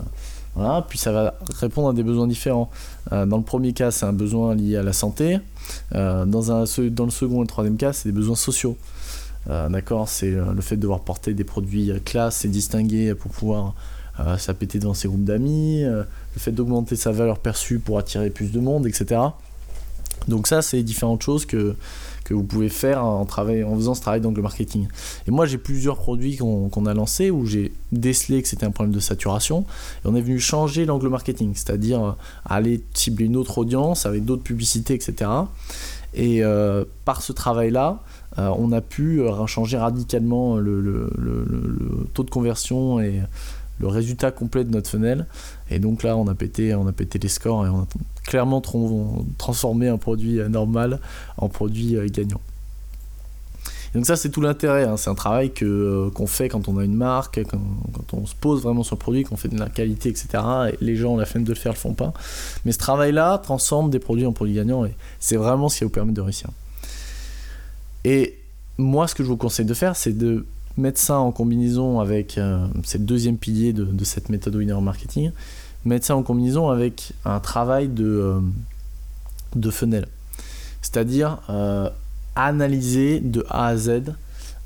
Puis 0.87 0.97
ça 0.97 1.11
va 1.11 1.35
répondre 1.59 1.89
à 1.89 1.93
des 1.93 2.03
besoins 2.03 2.27
différents. 2.27 2.69
dans 3.11 3.37
le 3.37 3.43
premier 3.43 3.73
cas, 3.73 3.91
c'est 3.91 4.05
un 4.05 4.13
besoin 4.13 4.55
lié 4.55 4.77
à 4.77 4.83
la 4.83 4.93
santé. 4.93 5.39
Euh, 5.95 6.25
dans, 6.25 6.61
le 6.61 7.11
second 7.11 7.37
et 7.37 7.41
le 7.41 7.47
troisième 7.47 7.77
cas, 7.77 7.93
c'est 7.93 8.09
des 8.09 8.13
besoins 8.15 8.35
sociaux. 8.35 8.77
Euh, 9.49 9.69
d'accord 9.69 10.09
C'est 10.09 10.33
euh, 10.33 10.53
le 10.53 10.61
fait 10.61 10.75
de 10.75 10.81
devoir 10.81 11.01
porter 11.01 11.33
des 11.33 11.43
produits 11.43 11.91
classe 12.03 12.45
et 12.45 12.49
distingués 12.49 13.13
pour 13.15 13.31
pouvoir 13.31 13.73
s'appêter 14.39 14.79
devant 14.79 14.95
ses 14.95 15.07
groupes 15.07 15.25
d'amis, 15.25 15.83
le 15.83 16.05
fait 16.37 16.51
d'augmenter 16.51 16.95
sa 16.95 17.11
valeur 17.11 17.37
perçue 17.37 17.77
pour 17.77 17.99
attirer 17.99 18.31
plus 18.31 18.51
de 18.51 18.59
monde, 18.59 18.87
etc. 18.87 19.21
Donc 20.27 20.47
ça, 20.47 20.63
c'est 20.63 20.81
différentes 20.81 21.21
choses 21.21 21.45
que, 21.45 21.75
que 22.27 22.33
vous 22.33 22.43
pouvez 22.43 22.67
faire 22.67 23.05
en, 23.05 23.23
travail, 23.23 23.63
en 23.63 23.73
faisant 23.75 23.93
ce 23.93 24.01
travail 24.01 24.19
d'angle 24.19 24.41
marketing. 24.41 24.87
Et 25.27 25.31
moi, 25.31 25.45
j'ai 25.45 25.57
plusieurs 25.57 25.95
produits 25.95 26.35
qu'on 26.35 26.85
a 26.85 26.93
lancés 26.93 27.31
où 27.31 27.45
j'ai 27.45 27.71
décelé 27.93 28.41
que 28.41 28.49
c'était 28.49 28.65
un 28.65 28.71
problème 28.71 28.93
de 28.93 28.99
saturation 28.99 29.61
et 30.03 30.09
on 30.09 30.13
est 30.13 30.21
venu 30.21 30.37
changer 30.37 30.85
l'angle 30.85 31.07
marketing, 31.07 31.53
c'est-à-dire 31.55 32.03
euh, 32.03 32.11
aller 32.45 32.83
cibler 32.93 33.27
une 33.27 33.37
autre 33.37 33.57
audience 33.59 34.05
avec 34.05 34.25
d'autres 34.25 34.43
publicités, 34.43 34.93
etc. 34.93 35.31
Et 36.13 36.43
euh, 36.43 36.83
par 37.05 37.21
ce 37.21 37.31
travail-là, 37.31 38.01
euh, 38.39 38.49
on 38.57 38.73
a 38.73 38.81
pu 38.81 39.21
changer 39.45 39.77
radicalement 39.77 40.57
le, 40.57 40.81
le, 40.81 41.09
taux 42.13 42.23
de 42.23 42.29
conversion 42.29 42.99
et 42.99 43.21
le 43.79 43.87
résultat 43.87 44.31
complet 44.31 44.63
de 44.63 44.71
notre 44.71 44.89
funnel. 44.89 45.25
Et 45.69 45.79
donc 45.79 46.03
là, 46.03 46.17
on 46.17 46.27
a 46.27 46.35
pété, 46.35 46.73
on 46.75 46.87
a 46.87 46.91
pété 46.91 47.19
les 47.19 47.27
scores 47.27 47.65
et 47.65 47.69
on 47.69 47.81
a 47.81 47.87
clairement 48.25 48.61
transformé 49.37 49.87
un 49.87 49.97
produit 49.97 50.39
normal 50.49 50.99
en 51.37 51.49
produit 51.49 51.95
euh, 51.95 52.07
gagnant. 52.09 52.41
donc 53.93 54.05
ça, 54.05 54.15
c'est 54.15 54.29
tout 54.29 54.41
l'intérêt. 54.41 54.83
Hein. 54.83 54.97
C'est 54.97 55.09
un 55.09 55.15
travail 55.15 55.51
euh, 55.61 56.09
qu'on 56.11 56.27
fait 56.27 56.49
quand 56.49 56.67
on 56.67 56.77
a 56.77 56.83
une 56.83 56.95
marque, 56.95 57.43
quand, 57.43 58.13
on 58.13 58.25
se 58.25 58.35
pose 58.35 58.61
vraiment 58.61 58.83
sur 58.83 58.95
le 58.95 58.99
produit, 58.99 59.23
qu'on 59.23 59.37
fait 59.37 59.49
de 59.49 59.59
la 59.59 59.69
qualité, 59.69 60.09
etc. 60.09 60.27
Et 60.71 60.83
les 60.83 60.95
gens, 60.95 61.15
la 61.15 61.25
flemme 61.25 61.43
de 61.43 61.53
le 61.53 61.55
faire, 61.55 61.73
le 61.73 61.77
font 61.77 61.93
pas. 61.93 62.13
Mais 62.65 62.71
ce 62.71 62.79
travail-là 62.79 63.37
transforme 63.39 63.89
des 63.89 63.99
produits 63.99 64.25
en 64.25 64.33
produits 64.33 64.55
gagnants 64.55 64.85
et 64.85 64.95
c'est 65.19 65.37
vraiment 65.37 65.69
ce 65.69 65.77
qui 65.77 65.83
vous 65.83 65.89
permettre 65.89 66.15
de 66.15 66.21
réussir. 66.21 66.49
Et 68.03 68.37
moi, 68.77 69.07
ce 69.07 69.15
que 69.15 69.23
je 69.23 69.27
vous 69.27 69.37
conseille 69.37 69.65
de 69.65 69.73
faire, 69.73 69.95
c'est 69.95 70.17
de 70.17 70.45
mettre 70.77 70.99
ça 70.99 71.19
en 71.19 71.31
combinaison 71.31 71.99
avec, 71.99 72.37
euh, 72.37 72.67
c'est 72.83 72.99
le 72.99 73.03
deuxième 73.03 73.37
pilier 73.37 73.73
de, 73.73 74.03
cette 74.03 74.29
méthode 74.29 74.55
winner 74.55 74.79
marketing, 74.79 75.31
mettre 75.85 76.05
ça 76.05 76.15
en 76.15 76.23
combinaison 76.23 76.69
avec 76.69 77.13
un 77.25 77.39
travail 77.39 77.87
de, 77.87 78.39
euh, 79.55 79.71
funnel. 79.71 80.07
C'est-à-dire 80.81 81.39
euh, 81.49 81.89
analyser 82.35 83.19
de 83.19 83.45
A 83.49 83.67
à 83.67 83.77
Z 83.77 84.13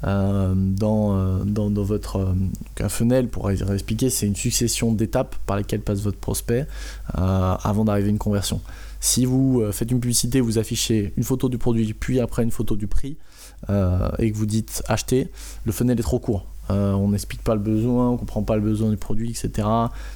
dans, 0.04 1.46
dans, 1.46 1.84
votre 1.84 2.36
un 2.80 2.90
funnel, 2.90 3.28
pour 3.28 3.52
expliquer, 3.52 4.10
c'est 4.10 4.26
une 4.26 4.36
succession 4.36 4.92
d'étapes 4.92 5.36
par 5.46 5.58
lesquelles 5.58 5.82
passe 5.82 6.00
votre 6.00 6.18
prospect 6.18 6.66
avant 7.14 7.86
d'arriver 7.86 8.08
à 8.08 8.10
une 8.10 8.18
conversion. 8.18 8.62
Si 9.00 9.26
vous 9.26 9.64
faites 9.72 9.92
une 9.92 10.00
publicité, 10.00 10.42
vous 10.42 10.58
affichez 10.58 11.14
une 11.18 11.24
photo 11.24 11.50
du 11.50 11.60
produit, 11.60 11.94
puis 11.94 12.20
après 12.20 12.42
une 12.42 12.50
photo 12.50 12.76
du 12.76 12.88
prix, 12.88 13.16
euh, 13.16 13.31
et 13.70 14.32
que 14.32 14.38
vous 14.38 14.46
dites 14.46 14.84
acheter, 14.88 15.30
le 15.66 15.72
funnel 15.72 16.00
est 16.00 16.04
trop 16.04 16.20
court. 16.20 16.46
Euh, 16.72 16.94
on 16.94 17.10
n'explique 17.10 17.44
pas 17.44 17.56
le 17.56 17.60
besoin, 17.60 18.10
on 18.10 18.18
comprend 18.18 18.44
pas 18.44 18.56
le 18.56 18.62
besoin 18.62 18.90
du 18.90 18.98
produit, 18.98 19.32
etc. 19.32 19.68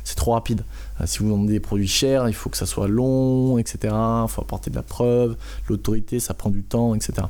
C'est 0.04 0.16
trop 0.16 0.32
rapide. 0.34 0.64
Euh, 1.02 1.06
si 1.06 1.20
vous 1.20 1.30
vendez 1.30 1.54
des 1.54 1.60
produits 1.60 1.88
chers, 1.88 2.28
il 2.28 2.34
faut 2.34 2.50
que 2.50 2.58
ça 2.58 2.66
soit 2.66 2.88
long, 2.88 3.58
etc. 3.58 3.78
Il 3.84 4.26
faut 4.30 4.42
apporter 4.42 4.70
de 4.70 4.76
la 4.76 4.84
preuve, 4.84 5.36
l'autorité, 5.68 6.20
ça 6.20 6.34
prend 6.34 6.50
du 6.50 6.64
temps, 6.64 6.96
etc. 6.96 7.28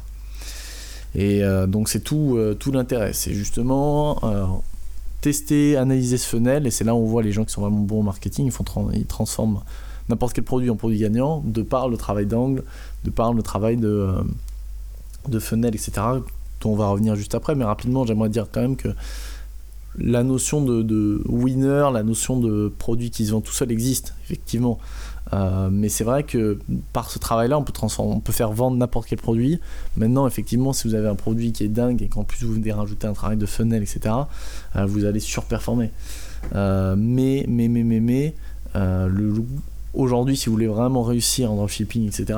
Et 1.17 1.43
donc 1.69 1.87
c'est 1.87 2.01
tout, 2.01 2.37
tout 2.59 2.73
l'intérêt. 2.73 3.13
C'est 3.13 3.33
justement 3.33 4.19
tester, 5.21 5.77
analyser 5.77 6.17
ce 6.17 6.27
funnel, 6.27 6.67
et 6.67 6.71
c'est 6.71 6.83
là 6.83 6.93
où 6.93 6.97
on 6.97 7.05
voit 7.05 7.23
les 7.23 7.31
gens 7.31 7.45
qui 7.45 7.53
sont 7.53 7.61
vraiment 7.61 7.79
bons 7.79 8.01
au 8.01 8.03
marketing, 8.03 8.47
ils, 8.47 8.51
font 8.51 8.65
ils 8.93 9.05
transforment 9.05 9.61
n'importe 10.09 10.33
quel 10.33 10.43
produit 10.43 10.69
en 10.69 10.75
produit 10.75 10.99
gagnant, 10.99 11.41
de 11.45 11.61
par 11.61 11.87
le 11.87 11.95
travail 11.95 12.25
d'angle, 12.25 12.63
de 13.05 13.09
par 13.09 13.33
le 13.33 13.41
travail 13.41 13.77
de 13.77 14.13
de 15.29 15.39
fenêtres, 15.39 15.75
etc., 15.75 16.05
dont 16.61 16.71
on 16.71 16.75
va 16.75 16.87
revenir 16.87 17.15
juste 17.15 17.35
après, 17.35 17.55
mais 17.55 17.65
rapidement, 17.65 18.05
j'aimerais 18.05 18.29
dire 18.29 18.47
quand 18.51 18.61
même 18.61 18.75
que 18.75 18.89
la 19.97 20.23
notion 20.23 20.61
de, 20.61 21.21
winner, 21.27 21.89
la 21.93 22.03
notion 22.03 22.39
de 22.39 22.71
produit 22.77 23.11
qui 23.11 23.25
se 23.25 23.31
vend 23.31 23.41
tout 23.41 23.53
seul 23.53 23.71
existe, 23.71 24.13
effectivement. 24.23 24.79
Euh, 25.33 25.69
mais 25.71 25.89
c'est 25.89 26.03
vrai 26.03 26.23
que 26.23 26.59
par 26.93 27.09
ce 27.09 27.17
travail-là, 27.17 27.57
on 27.57 27.63
peut, 27.63 27.73
on 27.97 28.19
peut 28.19 28.33
faire 28.33 28.51
vendre 28.51 28.77
n'importe 28.77 29.07
quel 29.07 29.19
produit. 29.19 29.59
Maintenant, 29.97 30.27
effectivement, 30.27 30.73
si 30.73 30.87
vous 30.87 30.93
avez 30.93 31.07
un 31.07 31.15
produit 31.15 31.51
qui 31.51 31.63
est 31.63 31.69
dingue 31.69 32.01
et 32.01 32.07
qu'en 32.07 32.23
plus 32.23 32.45
vous 32.45 32.53
venez 32.53 32.71
rajouter 32.71 33.07
un 33.07 33.13
travail 33.13 33.37
de 33.37 33.45
funnel, 33.45 33.81
etc., 33.81 34.13
euh, 34.75 34.85
vous 34.85 35.05
allez 35.05 35.19
surperformer. 35.19 35.91
Euh, 36.53 36.95
mais, 36.97 37.45
mais, 37.47 37.67
mais, 37.67 37.83
mais, 37.83 37.99
mais, 37.99 38.35
aujourd'hui, 39.93 40.35
si 40.35 40.47
vous 40.47 40.53
voulez 40.53 40.67
vraiment 40.67 41.01
réussir 41.03 41.51
en 41.51 41.55
dropshipping, 41.55 42.07
etc., 42.07 42.37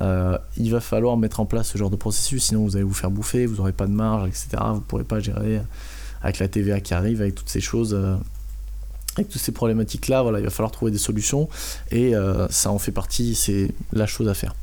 euh, 0.00 0.38
il 0.56 0.70
va 0.70 0.80
falloir 0.80 1.16
mettre 1.16 1.40
en 1.40 1.46
place 1.46 1.68
ce 1.68 1.78
genre 1.78 1.90
de 1.90 1.96
processus, 1.96 2.44
sinon 2.44 2.64
vous 2.64 2.76
allez 2.76 2.84
vous 2.84 2.94
faire 2.94 3.10
bouffer, 3.10 3.46
vous 3.46 3.56
n'aurez 3.56 3.72
pas 3.72 3.86
de 3.86 3.92
marge, 3.92 4.28
etc. 4.28 4.48
Vous 4.68 4.76
ne 4.76 4.80
pourrez 4.80 5.04
pas 5.04 5.20
gérer 5.20 5.60
avec 6.22 6.38
la 6.38 6.48
TVA 6.48 6.80
qui 6.80 6.94
arrive, 6.94 7.20
avec 7.20 7.34
toutes 7.34 7.48
ces 7.48 7.60
choses, 7.60 7.94
euh, 7.94 8.16
avec 9.16 9.28
toutes 9.28 9.40
ces 9.40 9.52
problématiques-là. 9.52 10.22
Voilà, 10.22 10.38
il 10.38 10.44
va 10.44 10.50
falloir 10.50 10.70
trouver 10.70 10.90
des 10.90 10.98
solutions 10.98 11.48
et 11.90 12.14
euh, 12.14 12.48
ça 12.48 12.70
en 12.70 12.78
fait 12.78 12.92
partie, 12.92 13.34
c'est 13.34 13.72
la 13.92 14.06
chose 14.06 14.28
à 14.28 14.34
faire 14.34 14.54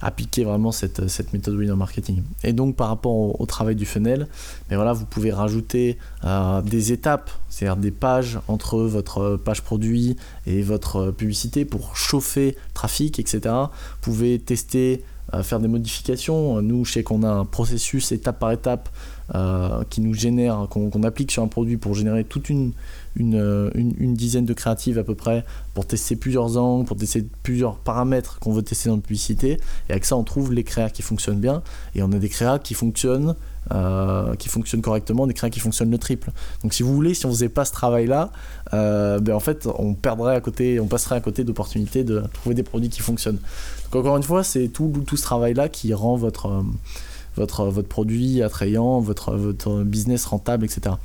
appliquer 0.00 0.44
vraiment 0.44 0.72
cette, 0.72 1.08
cette 1.08 1.32
méthode 1.32 1.54
winner 1.54 1.74
marketing. 1.74 2.22
Et 2.44 2.52
donc 2.52 2.76
par 2.76 2.88
rapport 2.88 3.40
au, 3.40 3.46
travail 3.46 3.74
du 3.74 3.86
funnel, 3.86 4.28
mais 4.68 4.76
voilà, 4.76 4.92
vous 4.92 5.06
pouvez 5.06 5.32
rajouter 5.32 5.98
euh, 6.24 6.60
des 6.62 6.92
étapes, 6.92 7.30
c'est-à-dire 7.48 7.76
des 7.76 7.90
pages 7.90 8.38
entre 8.46 8.78
votre 8.80 9.36
page 9.36 9.62
produit 9.62 10.16
et 10.46 10.62
votre 10.62 11.10
publicité 11.10 11.64
pour 11.64 11.96
chauffer 11.96 12.56
trafic, 12.74 13.18
etc. 13.18 13.40
Vous 13.44 14.00
pouvez 14.02 14.38
tester, 14.38 15.02
euh, 15.34 15.42
faire 15.42 15.60
des 15.60 15.68
modifications. 15.68 16.60
Nous, 16.60 16.84
je 16.84 16.92
sais 16.92 17.02
qu'on 17.02 17.22
a 17.22 17.30
un 17.30 17.44
processus 17.44 18.12
étape 18.12 18.38
par 18.38 18.52
étape 18.52 18.88
qui 19.90 20.00
nous 20.00 20.14
génère, 20.14 20.68
qu'on 20.70 21.02
applique 21.02 21.30
sur 21.30 21.42
un 21.42 21.48
produit 21.48 21.76
pour 21.76 21.94
générer 21.94 22.24
toute 22.24 22.48
une, 22.48 22.72
une, 23.16 23.70
une, 23.74 24.14
dizaine 24.14 24.44
de 24.44 24.52
créatives 24.52 24.98
à 24.98 25.04
peu 25.04 25.14
près 25.14 25.44
pour 25.74 25.86
tester 25.86 26.16
plusieurs 26.16 26.56
angles, 26.56 26.86
pour 26.86 26.96
tester 26.96 27.26
plusieurs 27.42 27.76
paramètres 27.78 28.38
qu'on 28.38 28.52
veut 28.52 28.62
tester 28.62 28.88
dans 28.88 28.96
la 28.96 29.02
publicité. 29.02 29.58
Et 29.88 29.92
avec 29.92 30.04
ça, 30.04 30.16
on 30.16 30.24
trouve 30.24 30.52
les 30.52 30.64
créas 30.64 30.90
qui 30.90 31.02
fonctionnent 31.02 31.40
bien. 31.40 31.62
Et 31.94 32.02
on 32.02 32.12
a 32.12 32.18
des 32.18 32.28
créas 32.28 32.58
qui 32.58 32.74
fonctionnent 32.74 33.34
euh, 33.70 34.34
qui 34.36 34.48
fonctionnent 34.48 34.80
correctement, 34.80 35.26
des 35.26 35.34
créas 35.34 35.50
qui 35.50 35.60
fonctionnent 35.60 35.90
le 35.90 35.98
triple. 35.98 36.32
Donc 36.62 36.72
si 36.72 36.82
vous 36.82 36.94
voulez, 36.94 37.12
si 37.12 37.26
on 37.26 37.30
faisait 37.30 37.50
pas 37.50 37.66
ce 37.66 37.72
travail-là, 37.72 38.30
euh, 38.72 39.20
ben 39.20 39.34
en 39.34 39.40
fait, 39.40 39.68
on 39.78 39.92
perdrait 39.92 40.34
à 40.34 40.40
côté, 40.40 40.80
on 40.80 40.86
passerait 40.86 41.16
à 41.16 41.20
côté 41.20 41.44
d'opportunités 41.44 42.02
de 42.02 42.22
trouver 42.32 42.54
des 42.54 42.62
produits 42.62 42.88
qui 42.88 43.02
fonctionnent. 43.02 43.40
Donc 43.92 44.00
encore 44.00 44.16
une 44.16 44.22
fois, 44.22 44.42
c'est 44.42 44.68
tout, 44.68 44.90
tout 45.06 45.18
ce 45.18 45.22
travail-là 45.22 45.68
qui 45.68 45.92
rend 45.92 46.16
votre, 46.16 46.46
euh, 46.46 46.62
votre, 47.38 47.64
votre 47.66 47.88
produit 47.88 48.42
attrayant, 48.42 49.00
votre, 49.00 49.34
votre 49.34 49.82
business 49.82 50.24
rentable, 50.26 50.64
etc. 50.64 50.96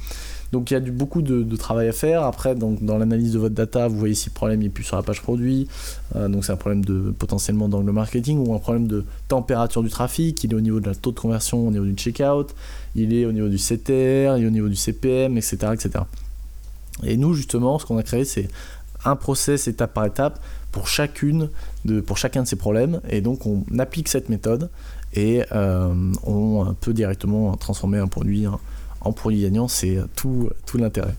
Donc 0.53 0.69
il 0.69 0.75
y 0.75 0.77
a 0.77 0.79
du, 0.79 0.91
beaucoup 0.91 1.23
de, 1.23 1.55
travail 1.55 1.87
à 1.87 1.91
faire. 1.91 2.23
Après, 2.23 2.53
donc, 2.53 2.83
dans 2.83 2.99
l'analyse 2.99 3.33
de 3.33 3.39
votre 3.39 3.55
data, 3.55 3.87
vous 3.87 3.97
voyez 3.97 4.13
si 4.13 4.29
le 4.29 4.33
problème 4.33 4.59
n'est 4.59 4.69
plus 4.69 4.83
sur 4.83 4.95
la 4.95 5.01
page 5.01 5.21
produit. 5.21 5.67
Euh, 6.15 6.27
donc 6.27 6.45
c'est 6.45 6.51
un 6.51 6.57
problème 6.57 6.85
de 6.85 7.11
potentiellement 7.17 7.67
d'angle 7.67 7.91
marketing 7.91 8.45
ou 8.45 8.53
un 8.53 8.59
problème 8.59 8.87
de 8.87 9.03
température 9.27 9.81
du 9.81 9.89
trafic. 9.89 10.43
Il 10.43 10.51
est 10.51 10.55
au 10.55 10.61
niveau 10.61 10.79
de 10.79 10.87
la 10.87 10.93
taux 10.93 11.11
de 11.11 11.19
conversion, 11.19 11.67
au 11.67 11.71
niveau 11.71 11.85
du 11.85 11.95
checkout. 11.95 12.53
Il 12.95 13.15
est 13.15 13.25
au 13.25 13.31
niveau 13.31 13.49
du 13.49 13.57
CTR, 13.57 14.37
il 14.37 14.43
est 14.43 14.47
au 14.47 14.51
niveau 14.51 14.69
du 14.69 14.75
CPM, 14.75 15.37
etc. 15.37 15.57
etc. 15.73 16.03
Et 17.01 17.17
nous, 17.17 17.33
justement, 17.33 17.79
ce 17.79 17.87
qu'on 17.87 17.97
a 17.97 18.03
créé, 18.03 18.23
c'est 18.23 18.47
un 19.05 19.15
process 19.15 19.67
étape 19.67 19.93
par 19.95 20.05
étape 20.05 20.39
pour 20.71 20.87
chacune 20.87 21.49
de, 21.85 21.99
pour 21.99 22.17
chacun 22.17 22.43
de 22.43 22.47
ces 22.47 22.55
problèmes. 22.55 23.01
Et 23.09 23.21
donc 23.21 23.45
on 23.45 23.63
applique 23.79 24.07
cette 24.07 24.29
méthode 24.29 24.69
et 25.13 25.43
euh, 25.51 25.93
on 26.25 26.73
peut 26.79 26.93
directement 26.93 27.55
transformer 27.57 27.99
un 27.99 28.07
produit 28.07 28.45
en 29.01 29.11
produit 29.11 29.41
gagnant, 29.41 29.67
c'est 29.67 29.99
tout, 30.15 30.49
l'intérêt. 30.75 31.13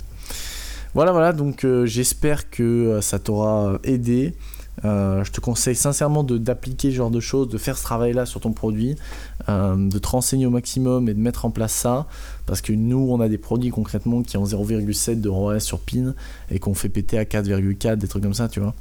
Voilà, 0.94 1.12
voilà, 1.12 1.32
donc 1.32 1.64
euh, 1.64 1.86
j'espère 1.86 2.50
que 2.50 2.62
euh, 2.62 3.00
ça 3.00 3.18
t'aura 3.18 3.78
aidé. 3.84 4.34
Je 4.82 5.30
te 5.30 5.40
conseille 5.40 5.76
sincèrement 5.76 6.24
d'appliquer 6.24 6.90
ce 6.90 6.96
genre 6.96 7.10
de 7.10 7.20
choses, 7.20 7.48
de 7.48 7.56
faire 7.56 7.78
ce 7.78 7.84
travail-là 7.84 8.26
sur 8.26 8.40
ton 8.40 8.52
produit, 8.52 8.96
de 9.48 9.98
te 9.98 10.08
renseigner 10.08 10.44
au 10.44 10.50
maximum 10.50 11.08
et 11.08 11.14
de 11.14 11.20
mettre 11.20 11.46
en 11.46 11.50
place 11.50 11.72
ça. 11.72 12.06
Parce 12.44 12.60
que 12.60 12.72
nous, 12.72 13.06
on 13.10 13.20
a 13.20 13.28
des 13.28 13.38
produits 13.38 13.70
concrètement 13.70 14.22
qui 14.22 14.36
ont 14.36 14.44
0,7 14.44 15.22
de 15.22 15.28
ROAS 15.30 15.60
sur 15.60 15.78
PIN 15.78 16.12
et 16.50 16.58
qu'on 16.58 16.74
fait 16.74 16.90
péter 16.90 17.16
à 17.16 17.24
4,4, 17.24 17.96
des 17.96 18.08
trucs 18.08 18.24
comme 18.24 18.34
ça, 18.34 18.48
tu 18.48 18.60
vois. 18.60 18.74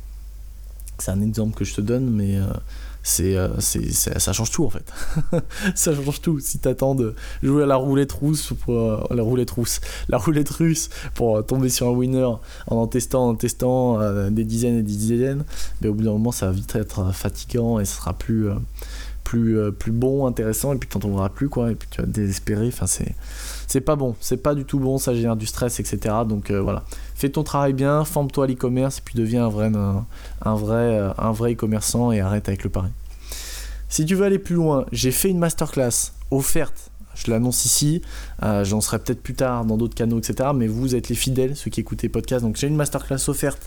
C'est 1.04 1.12
un 1.12 1.22
exemple 1.22 1.54
que 1.54 1.66
je 1.66 1.74
te 1.74 1.82
donne, 1.82 2.10
mais 2.10 2.38
euh, 2.38 3.50
c'est, 3.60 3.92
ça 3.92 4.32
change 4.32 4.52
tout 4.52 4.64
en 4.64 4.70
fait. 4.70 4.86
ça 5.76 5.94
change 5.94 6.22
tout. 6.22 6.40
Si 6.40 6.60
t'attends 6.60 6.96
de 6.96 7.14
jouer 7.42 7.64
à 7.64 7.66
la 7.66 7.76
roulette 7.76 8.14
russe 8.14 8.54
pour 8.62 8.74
euh, 8.74 9.04
la 9.12 9.22
roulette 9.22 9.52
russe, 9.52 9.82
la 10.08 10.18
roulette 10.18 10.50
russe 10.50 10.90
pour 11.14 11.36
euh, 11.36 11.42
tomber 11.42 11.68
sur 11.68 11.90
un 11.90 11.92
winner 11.92 12.24
en 12.24 12.40
en 12.68 12.88
testant, 12.88 13.28
en 13.28 13.36
testant 13.36 14.00
des 14.30 14.46
dizaines 14.46 14.78
et 14.78 14.82
des 14.82 14.96
dizaines, 14.96 15.44
mais 15.82 15.90
au 15.90 15.94
bout 15.94 16.04
d'un 16.04 16.14
moment 16.14 16.32
ça 16.32 16.46
va 16.46 16.54
vite 16.54 16.74
être 16.78 17.14
fatigant 17.14 17.82
et 17.82 17.86
ce 17.86 17.98
sera 17.98 18.14
plus 18.14 18.48
plus, 19.34 19.72
plus 19.72 19.92
bon, 19.92 20.28
intéressant, 20.28 20.74
et 20.74 20.78
puis 20.78 20.88
t'en 20.88 21.00
trouveras 21.00 21.30
plus, 21.30 21.50
quoi, 21.50 21.72
et 21.72 21.76
puis 21.76 21.88
tu 21.90 22.02
vas 22.02 22.08
désespérer. 22.08 22.68
Enfin, 22.68 22.86
c'est, 22.88 23.16
c'est 23.68 23.82
pas 23.82 23.96
bon, 23.96 24.16
c'est 24.20 24.38
pas 24.38 24.54
du 24.54 24.66
tout 24.66 24.80
bon, 24.80 24.98
ça 24.98 25.14
génère 25.14 25.36
du 25.36 25.46
stress, 25.46 25.80
etc. 25.80 26.16
Donc 26.28 26.52
voilà, 26.52 26.84
fais 27.16 27.30
ton 27.30 27.44
travail 27.44 27.74
bien, 27.74 28.06
forme-toi 28.06 28.46
à 28.46 28.48
l'e-commerce, 28.48 29.00
et 29.00 29.02
puis 29.04 29.16
deviens 29.16 29.46
un 29.46 29.50
vrai, 29.50 29.72
un, 30.44 30.56
vrai, 30.56 31.12
un 31.18 31.32
vrai 31.32 31.54
e-commerçant 31.54 32.12
et 32.12 32.20
arrête 32.20 32.48
avec 32.48 32.64
le 32.64 32.70
pari. 32.70 32.90
Si 33.90 34.06
tu 34.06 34.16
veux 34.16 34.26
aller 34.26 34.40
plus 34.40 34.56
loin, 34.56 34.86
j'ai 34.92 35.12
fait 35.12 35.30
une 35.30 35.40
masterclass 35.40 36.14
offerte 36.32 36.92
je 37.16 37.32
l'annonce 37.32 37.66
ici, 37.66 38.02
euh, 38.44 38.64
j'en 38.64 38.82
serai 38.82 39.00
peut-être 39.00 39.22
plus 39.22 39.36
tard 39.36 39.66
dans 39.66 39.78
d'autres 39.78 39.96
canaux, 39.96 40.20
etc. 40.20 40.50
Mais 40.56 40.68
vous 40.68 40.96
êtes 40.96 41.10
les 41.10 41.16
fidèles, 41.16 41.56
ceux 41.56 41.70
qui 41.70 41.80
écoutent 41.80 42.02
les 42.02 42.10
podcasts. 42.10 42.44
Donc 42.44 42.56
j'ai 42.56 42.68
une 42.68 42.76
masterclass 42.76 43.28
offerte 43.28 43.62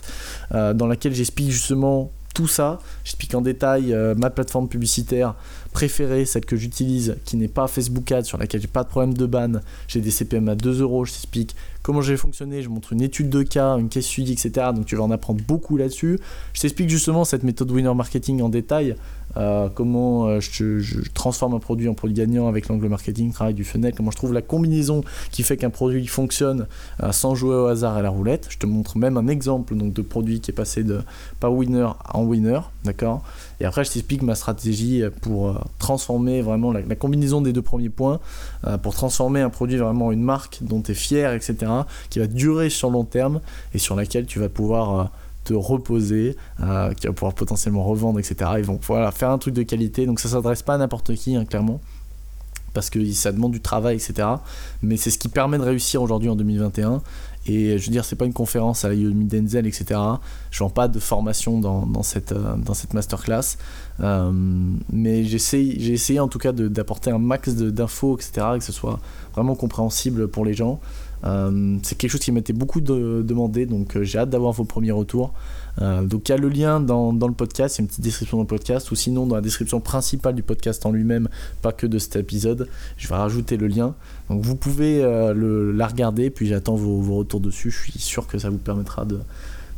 euh, 0.53 0.73
dans 0.73 0.87
laquelle 0.87 1.13
j'explique 1.13 1.51
justement 1.51 2.11
tout 2.37 2.47
ça. 2.47 2.77
J'explique 3.03 3.33
en 3.33 3.41
détail 3.41 3.91
euh, 3.91 4.13
ma 4.15 4.29
plateforme 4.29 4.69
publicitaire 4.69 5.33
préférée, 5.77 6.25
celle 6.25 6.43
que 6.43 6.55
j'utilise, 6.55 7.17
qui 7.23 7.37
n'est 7.37 7.47
pas 7.47 7.67
Facebook 7.67 8.11
Ads, 8.11 8.23
sur 8.23 8.39
laquelle 8.39 8.59
j'ai 8.59 8.67
pas 8.67 8.83
de 8.83 8.89
problème 8.89 9.13
de 9.13 9.27
ban. 9.27 9.61
J'ai 9.87 10.01
des 10.01 10.09
CPM 10.09 10.49
à 10.49 10.55
2 10.55 10.81
euros, 10.81 11.05
je 11.05 11.11
t'explique 11.11 11.55
comment 11.83 12.01
j'ai 12.01 12.17
fonctionné, 12.17 12.63
je 12.63 12.69
montre 12.69 12.93
une 12.93 13.01
étude 13.03 13.29
de 13.29 13.43
cas, 13.43 13.77
une 13.77 13.87
case 13.87 14.05
study, 14.05 14.33
etc. 14.33 14.71
Donc 14.75 14.87
tu 14.87 14.95
vas 14.95 15.03
en 15.03 15.11
apprendre 15.11 15.41
beaucoup 15.47 15.77
là-dessus. 15.77 16.19
Je 16.53 16.61
t'explique 16.61 16.89
justement 16.89 17.25
cette 17.25 17.43
méthode 17.43 17.69
winner 17.69 17.93
marketing 17.93 18.41
en 18.41 18.49
détail, 18.49 18.95
euh, 19.37 19.69
comment 19.69 20.25
euh, 20.25 20.39
je, 20.39 20.99
transforme 21.13 21.53
un 21.53 21.59
produit 21.59 21.87
en 21.87 21.93
produit 21.93 22.15
gagnant 22.15 22.47
avec 22.47 22.69
l'angle 22.69 22.87
marketing, 22.87 23.31
travail 23.31 23.53
du 23.53 23.63
funnel, 23.63 23.93
comment 23.95 24.09
je 24.09 24.17
trouve 24.17 24.33
la 24.33 24.41
combinaison 24.41 25.03
qui 25.31 25.43
fait 25.43 25.57
qu'un 25.57 25.69
produit 25.69 26.07
fonctionne 26.07 26.65
euh, 27.03 27.11
sans 27.11 27.35
jouer 27.35 27.55
au 27.55 27.67
hasard 27.67 27.95
à 27.95 28.01
la 28.01 28.09
roulette. 28.09 28.47
Je 28.49 28.57
te 28.57 28.65
montre 28.65 28.97
même 28.97 29.15
un 29.15 29.27
exemple 29.27 29.75
donc, 29.75 29.93
de 29.93 30.01
produit 30.01 30.39
qui 30.41 30.51
est 30.51 30.55
passé 30.55 30.83
de 30.83 31.01
pas 31.39 31.49
winner 31.49 31.87
en 32.13 32.23
winner, 32.23 32.61
d'accord? 32.83 33.23
Et 33.59 33.65
après, 33.65 33.83
je 33.83 33.91
t'explique 33.91 34.21
ma 34.21 34.35
stratégie 34.35 35.03
pour 35.21 35.59
transformer 35.79 36.41
vraiment 36.41 36.71
la, 36.71 36.95
combinaison 36.95 37.41
des 37.41 37.53
deux 37.53 37.61
premiers 37.61 37.89
points, 37.89 38.19
pour 38.83 38.93
transformer 38.93 39.41
un 39.41 39.49
produit 39.49 39.77
vraiment 39.77 40.07
en 40.07 40.11
une 40.11 40.21
marque 40.21 40.59
dont 40.61 40.81
tu 40.81 40.91
es 40.91 40.95
fier, 40.95 41.33
etc 41.33 41.67
qui 42.09 42.19
va 42.19 42.27
durer 42.27 42.69
sur 42.69 42.89
long 42.89 43.03
terme 43.03 43.41
et 43.73 43.77
sur 43.77 43.95
laquelle 43.95 44.25
tu 44.25 44.39
vas 44.39 44.49
pouvoir 44.49 44.99
euh, 44.99 45.03
te 45.43 45.53
reposer, 45.53 46.35
euh, 46.61 46.93
qui 46.93 47.07
va 47.07 47.13
pouvoir 47.13 47.33
potentiellement 47.33 47.83
revendre, 47.83 48.19
etc. 48.19 48.51
Ils 48.57 48.63
vont 48.63 48.79
voilà, 48.83 49.11
faire 49.11 49.29
un 49.29 49.37
truc 49.37 49.53
de 49.53 49.63
qualité. 49.63 50.05
Donc 50.05 50.19
ça 50.19 50.29
s'adresse 50.29 50.61
pas 50.61 50.75
à 50.75 50.77
n'importe 50.77 51.13
qui, 51.15 51.35
hein, 51.35 51.45
clairement 51.45 51.79
parce 52.73 52.91
que 52.91 53.11
ça 53.11 53.31
demande 53.31 53.53
du 53.53 53.61
travail, 53.61 53.95
etc. 53.95 54.27
Mais 54.83 54.97
c'est 54.97 55.09
ce 55.09 55.17
qui 55.17 55.29
permet 55.29 55.57
de 55.57 55.63
réussir 55.63 55.99
aujourd'hui 56.03 56.29
en 56.29 56.35
2021. 56.35 57.01
Et 57.47 57.77
je 57.77 57.85
veux 57.85 57.91
dire, 57.91 58.05
c'est 58.05 58.15
pas 58.15 58.25
une 58.25 58.33
conférence 58.33 58.85
à 58.85 58.89
la 58.89 58.95
Yomi 58.95 59.25
Denzel, 59.25 59.67
etc. 59.67 59.99
Je 60.51 60.59
vends 60.59 60.69
pas 60.69 60.87
de 60.87 60.99
formation 60.99 61.59
dans, 61.59 62.03
cette, 62.03 62.33
euh, 62.33 62.55
cette 62.73 62.93
masterclass. 62.93 63.57
mais 63.99 65.23
j'ai 65.23 65.93
essayé 65.93 66.19
en 66.19 66.27
tout 66.27 66.39
cas 66.39 66.51
d'apporter 66.51 67.11
un 67.11 67.19
max 67.19 67.55
d'infos, 67.55 68.17
etc. 68.17 68.47
Et 68.55 68.59
que 68.59 68.65
ce 68.65 68.73
soit 68.73 68.99
vraiment 69.33 69.55
compréhensible 69.55 70.27
pour 70.27 70.45
les 70.45 70.53
gens. 70.53 70.79
Euh, 71.23 71.77
c'est 71.83 71.97
quelque 71.97 72.11
chose 72.11 72.21
qui 72.21 72.31
m'était 72.31 72.53
beaucoup 72.53 72.81
demandé, 72.81 73.65
donc 73.65 73.95
euh, 73.95 74.03
j'ai 74.03 74.19
hâte 74.19 74.29
d'avoir 74.29 74.53
vos 74.53 74.65
premiers 74.65 74.91
retours. 74.91 75.33
Euh, 75.81 76.01
donc 76.03 76.27
il 76.27 76.31
y 76.31 76.35
a 76.35 76.37
le 76.37 76.49
lien 76.49 76.79
dans, 76.79 77.11
le 77.11 77.33
podcast, 77.33 77.77
il 77.77 77.81
une 77.81 77.87
petite 77.87 78.01
description 78.01 78.37
dans 78.37 78.43
le 78.43 78.47
podcast, 78.47 78.91
ou 78.91 78.95
sinon 78.95 79.25
dans 79.25 79.35
la 79.35 79.41
description 79.41 79.79
principale 79.79 80.35
du 80.35 80.43
podcast 80.43 80.85
en 80.85 80.91
lui-même, 80.91 81.29
pas 81.61 81.71
que 81.71 81.87
de 81.87 81.99
cet 81.99 82.15
épisode, 82.15 82.67
je 82.97 83.07
vais 83.07 83.15
rajouter 83.15 83.57
le 83.57 83.67
lien. 83.67 83.95
Donc 84.29 84.41
vous 84.41 84.55
pouvez 84.55 85.01
le, 85.01 85.71
la 85.71 85.87
regarder, 85.87 86.29
puis 86.29 86.47
j'attends 86.47 86.75
vos, 86.75 87.15
retours 87.15 87.39
dessus, 87.39 87.71
je 87.71 87.77
suis 87.77 87.99
sûr 87.99 88.27
que 88.27 88.37
ça 88.37 88.49
vous 88.49 88.57
permettra 88.57 89.05
de, 89.05 89.19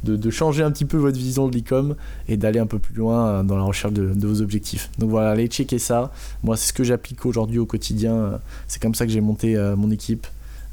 de, 0.04 0.30
changer 0.30 0.64
un 0.64 0.72
petit 0.72 0.86
peu 0.86 0.98
votre 0.98 1.18
vision 1.18 1.48
de 1.48 1.56
l'e-com 1.56 1.96
et 2.28 2.38
d'aller 2.38 2.60
un 2.60 2.66
peu 2.66 2.80
plus 2.80 2.96
loin 2.96 3.44
dans 3.44 3.58
la 3.58 3.64
recherche 3.64 3.94
de, 3.94 4.28
vos 4.28 4.42
objectifs. 4.42 4.90
Donc 5.00 5.10
voilà, 5.10 5.32
allez 5.32 5.48
checker 5.48 5.80
ça. 5.80 6.12
Moi 6.44 6.56
c'est 6.58 6.70
ce 6.70 6.74
que 6.74 6.84
j'applique 6.84 7.26
aujourd'hui 7.26 7.60
au 7.60 7.66
quotidien, 7.66 8.40
c'est 8.68 8.82
comme 8.82 8.96
ça 8.96 9.06
que 9.06 9.12
j'ai 9.12 9.22
monté 9.22 9.58
mon 9.78 9.92
équipe. 9.92 10.26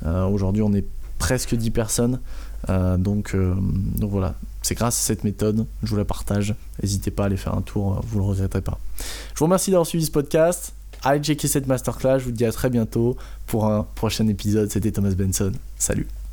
Euh, 0.04 0.26
aujourd'hui, 0.26 0.62
on 0.62 0.72
est 0.72 0.84
presque 1.18 1.54
10 1.54 1.70
personnes. 1.70 2.20
Euh, 2.68 2.96
donc, 2.96 3.34
euh, 3.34 3.54
donc 3.56 4.10
voilà, 4.10 4.34
c'est 4.62 4.74
grâce 4.74 4.98
à 4.98 5.02
cette 5.06 5.24
méthode, 5.24 5.66
je 5.82 5.90
vous 5.90 5.96
la 5.96 6.04
partage. 6.04 6.54
N'hésitez 6.82 7.10
pas 7.10 7.24
à 7.24 7.26
aller 7.26 7.36
faire 7.36 7.54
un 7.54 7.62
tour, 7.62 8.00
vous 8.06 8.18
ne 8.18 8.24
le 8.24 8.30
regretterez 8.30 8.62
pas. 8.62 8.78
Je 9.34 9.38
vous 9.38 9.44
remercie 9.44 9.70
d'avoir 9.70 9.86
suivi 9.86 10.04
ce 10.04 10.10
podcast. 10.10 10.72
Allez 11.02 11.22
checker 11.22 11.46
cette 11.46 11.66
masterclass, 11.66 12.18
je 12.18 12.24
vous 12.24 12.30
dis 12.32 12.44
à 12.44 12.52
très 12.52 12.70
bientôt 12.70 13.16
pour 13.46 13.66
un 13.66 13.86
prochain 13.94 14.26
épisode. 14.28 14.70
C'était 14.70 14.90
Thomas 14.90 15.14
Benson. 15.14 15.52
Salut 15.78 16.08